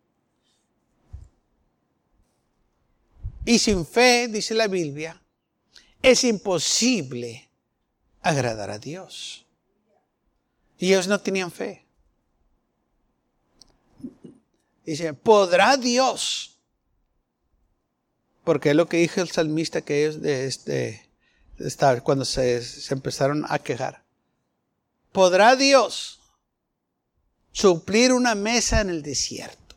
Y 3.44 3.58
sin 3.58 3.84
fe, 3.84 4.28
dice 4.28 4.54
la 4.54 4.68
Biblia, 4.68 5.20
es 6.00 6.24
imposible 6.24 7.50
agradar 8.22 8.70
a 8.70 8.78
Dios. 8.78 9.44
Y 10.82 10.88
ellos 10.88 11.06
no 11.06 11.20
tenían 11.20 11.52
fe. 11.52 11.86
Dice, 14.84 15.14
¿podrá 15.14 15.76
Dios? 15.76 16.58
Porque 18.42 18.70
es 18.70 18.74
lo 18.74 18.88
que 18.88 18.96
dijo 18.96 19.20
el 19.20 19.30
salmista 19.30 19.82
que 19.82 20.02
ellos 20.02 20.20
de 20.20 20.46
este, 20.46 21.08
cuando 22.02 22.24
se, 22.24 22.60
se 22.62 22.94
empezaron 22.94 23.44
a 23.48 23.60
quejar. 23.60 24.02
¿Podrá 25.12 25.54
Dios 25.54 26.18
suplir 27.52 28.12
una 28.12 28.34
mesa 28.34 28.80
en 28.80 28.90
el 28.90 29.02
desierto? 29.04 29.76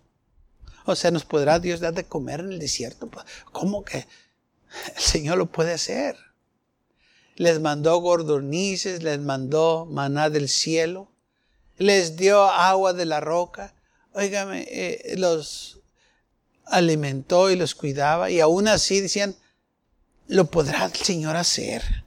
O 0.85 0.95
sea, 0.95 1.11
¿nos 1.11 1.23
podrá 1.23 1.59
Dios 1.59 1.81
dar 1.81 1.93
de 1.93 2.05
comer 2.05 2.39
en 2.39 2.51
el 2.51 2.57
desierto? 2.57 3.11
¿Cómo 3.51 3.85
que 3.85 4.07
el 4.95 4.99
Señor 4.99 5.37
lo 5.37 5.45
puede 5.45 5.73
hacer? 5.73 6.17
Les 7.35 7.59
mandó 7.59 7.99
gordonices, 7.99 9.03
les 9.03 9.19
mandó 9.19 9.85
maná 9.85 10.29
del 10.29 10.49
cielo, 10.49 11.11
les 11.77 12.15
dio 12.15 12.43
agua 12.43 12.93
de 12.93 13.05
la 13.05 13.19
roca. 13.19 13.73
Óigame, 14.13 14.65
eh, 14.69 15.15
los 15.17 15.81
alimentó 16.65 17.51
y 17.51 17.55
los 17.55 17.75
cuidaba 17.75 18.31
y 18.31 18.39
aún 18.39 18.67
así 18.67 19.01
decían, 19.01 19.35
¿lo 20.27 20.45
podrá 20.45 20.85
el 20.85 20.93
Señor 20.93 21.35
hacer? 21.35 22.05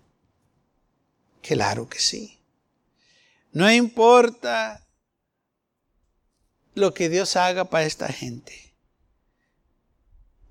Claro 1.42 1.88
que 1.88 2.00
sí. 2.00 2.38
No 3.52 3.70
importa 3.70 4.86
lo 6.74 6.94
que 6.94 7.08
Dios 7.08 7.36
haga 7.36 7.64
para 7.64 7.84
esta 7.84 8.08
gente 8.08 8.67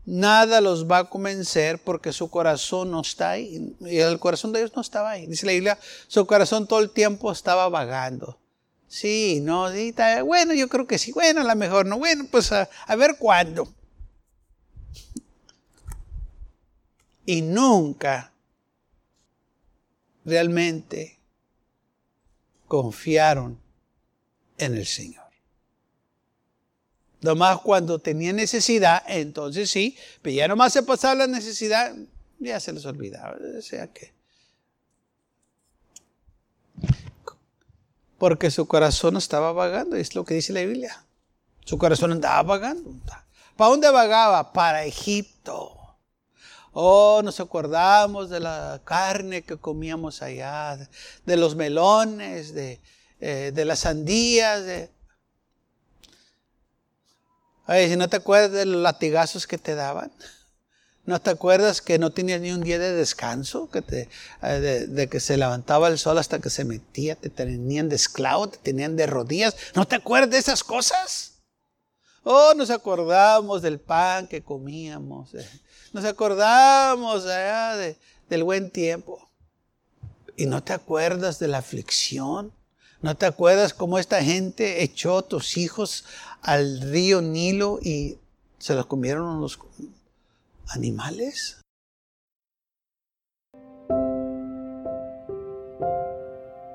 nada 0.08 0.62
los 0.62 0.89
va 0.89 1.00
a 1.00 1.10
convencer 1.10 1.80
porque 1.84 2.13
su 2.13 2.30
corazón 2.30 2.89
no 2.89 3.02
está 3.02 3.32
ahí. 3.32 3.76
Y 3.82 3.98
el 3.98 4.17
corazón 4.20 4.54
de 4.54 4.62
ellos 4.62 4.72
no 4.76 4.82
estaba 4.82 5.12
ahí. 5.12 5.28
Dice 5.28 5.46
la 5.46 5.52
Biblia, 5.52 5.78
su 6.08 6.26
corazón 6.26 6.65
todo 6.65 6.80
el 6.80 6.89
tiempo 6.89 7.32
estaba 7.32 7.67
vagando. 7.70 8.39
Sí, 8.88 9.41
no, 9.43 9.67
bueno, 10.26 10.54
yo 10.54 10.70
creo 10.70 10.88
que 10.88 10.98
sí. 10.98 11.12
Bueno, 11.12 11.41
a 11.41 11.43
lo 11.43 11.56
mejor 11.56 11.86
no. 11.86 12.00
Bueno, 12.00 12.26
pues 12.32 12.52
a, 12.54 12.70
a 12.88 12.96
ver 12.96 13.17
cuándo. 13.20 13.67
Y 17.26 17.41
nunca 17.41 18.32
realmente 20.24 21.20
confiaron 22.65 23.60
en 24.58 24.76
el 24.76 24.86
Señor. 24.86 25.26
Nomás 27.21 27.60
cuando 27.62 27.99
tenía 27.99 28.32
necesidad, 28.32 29.03
entonces 29.08 29.71
sí, 29.71 29.97
pero 30.21 30.36
ya 30.36 30.47
nomás 30.47 30.73
se 30.73 30.84
pasaba 30.84 31.15
la 31.15 31.27
necesidad, 31.27 31.95
ya 32.39 32.60
se 32.60 32.73
les 32.73 32.86
olvidaba. 32.86 33.38
O 33.58 33.62
sea 33.62 33.88
que. 33.88 34.13
Porque 38.19 38.51
su 38.51 38.67
corazón 38.67 39.17
estaba 39.17 39.51
vagando, 39.51 39.95
es 39.95 40.15
lo 40.15 40.25
que 40.25 40.36
dice 40.36 40.53
la 40.53 40.62
Biblia. 40.62 41.03
Su 41.65 41.77
corazón 41.77 42.12
andaba 42.12 42.43
vagando. 42.43 42.91
¿Para 43.56 43.71
dónde 43.71 43.89
vagaba? 43.89 44.53
Para 44.53 44.86
Egipto. 44.86 45.77
Oh, 46.71 47.21
nos 47.23 47.39
acordamos 47.39 48.30
de 48.30 48.39
la 48.39 48.80
carne 48.84 49.41
que 49.41 49.58
comíamos 49.58 50.21
allá, 50.21 50.77
de 51.25 51.38
los 51.38 51.56
melones, 51.56 52.53
de, 52.53 52.80
eh, 53.19 53.51
de 53.53 53.65
las 53.65 53.80
sandías, 53.80 54.63
de, 54.63 54.91
Oye, 57.67 57.89
si 57.89 57.95
no 57.97 58.08
te 58.08 58.17
acuerdas 58.17 58.51
de 58.51 58.65
los 58.65 58.82
latigazos 58.82 59.45
que 59.47 59.58
te 59.58 59.75
daban. 59.75 60.12
¿No 61.06 61.21
te 61.21 61.30
acuerdas 61.30 61.82
que 61.82 61.99
no 61.99 62.12
tenías 62.12 62.41
ni 62.41 62.51
un 62.51 62.62
día 62.62 62.80
de 62.80 62.91
descanso? 62.91 63.69
Que 63.69 64.10
eh, 64.41 64.60
de, 64.89 65.08
que 65.08 65.21
se 65.21 65.38
levantaba 65.38 65.88
el 65.88 65.97
sol 65.97 66.17
hasta 66.17 66.39
que 66.39 66.49
se 66.49 66.65
metía, 66.65 67.15
te 67.15 67.30
tenían 67.30 67.88
de 67.88 67.95
esclavo, 67.95 68.49
te 68.49 68.58
tenían 68.58 68.97
de 68.97 69.08
rodillas. 69.08 69.56
¿No 69.73 69.88
te 69.88 69.95
acuerdas 69.95 70.32
de 70.32 70.38
esas 70.38 70.65
cosas? 70.65 71.36
Oh, 72.23 72.53
nos 72.58 72.69
acordamos 72.71 73.62
del 73.62 73.80
pan 73.80 74.27
que 74.27 74.43
comíamos. 74.43 75.34
Eh. 75.34 75.49
Nos 75.93 76.03
acordamos 76.03 77.23
del 77.23 78.43
buen 78.43 78.69
tiempo. 78.69 79.30
¿Y 80.36 80.45
no 80.45 80.62
te 80.62 80.73
acuerdas 80.73 81.39
de 81.39 81.47
la 81.47 81.60
aflicción? 81.60 82.51
¿No 83.01 83.15
te 83.15 83.27
acuerdas 83.27 83.73
cómo 83.75 83.99
esta 83.99 84.23
gente 84.23 84.83
echó 84.83 85.19
a 85.19 85.21
tus 85.21 85.57
hijos 85.57 86.05
al 86.41 86.81
río 86.81 87.21
Nilo 87.21 87.79
y 87.81 88.17
se 88.57 88.73
los 88.73 88.88
comieron 88.88 89.39
los 89.39 89.60
animales? 90.69 91.62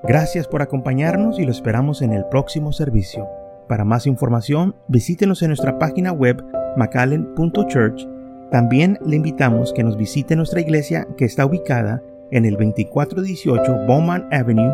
Gracias 0.03 0.47
por 0.47 0.61
acompañarnos 0.61 1.39
y 1.39 1.45
lo 1.45 1.51
esperamos 1.51 2.01
en 2.01 2.13
el 2.13 2.25
próximo 2.25 2.71
servicio. 2.71 3.27
Para 3.67 3.83
más 3.83 4.07
información, 4.07 4.75
visítenos 4.87 5.41
en 5.41 5.49
nuestra 5.49 5.77
página 5.77 6.13
web 6.13 6.41
macallen.church. 6.77 8.07
También 8.49 8.97
le 9.05 9.17
invitamos 9.17 9.73
que 9.73 9.83
nos 9.83 9.97
visite 9.97 10.35
nuestra 10.35 10.61
iglesia 10.61 11.07
que 11.17 11.25
está 11.25 11.45
ubicada 11.45 12.01
en 12.31 12.45
el 12.45 12.53
2418 12.53 13.85
Bowman 13.87 14.27
Avenue 14.31 14.73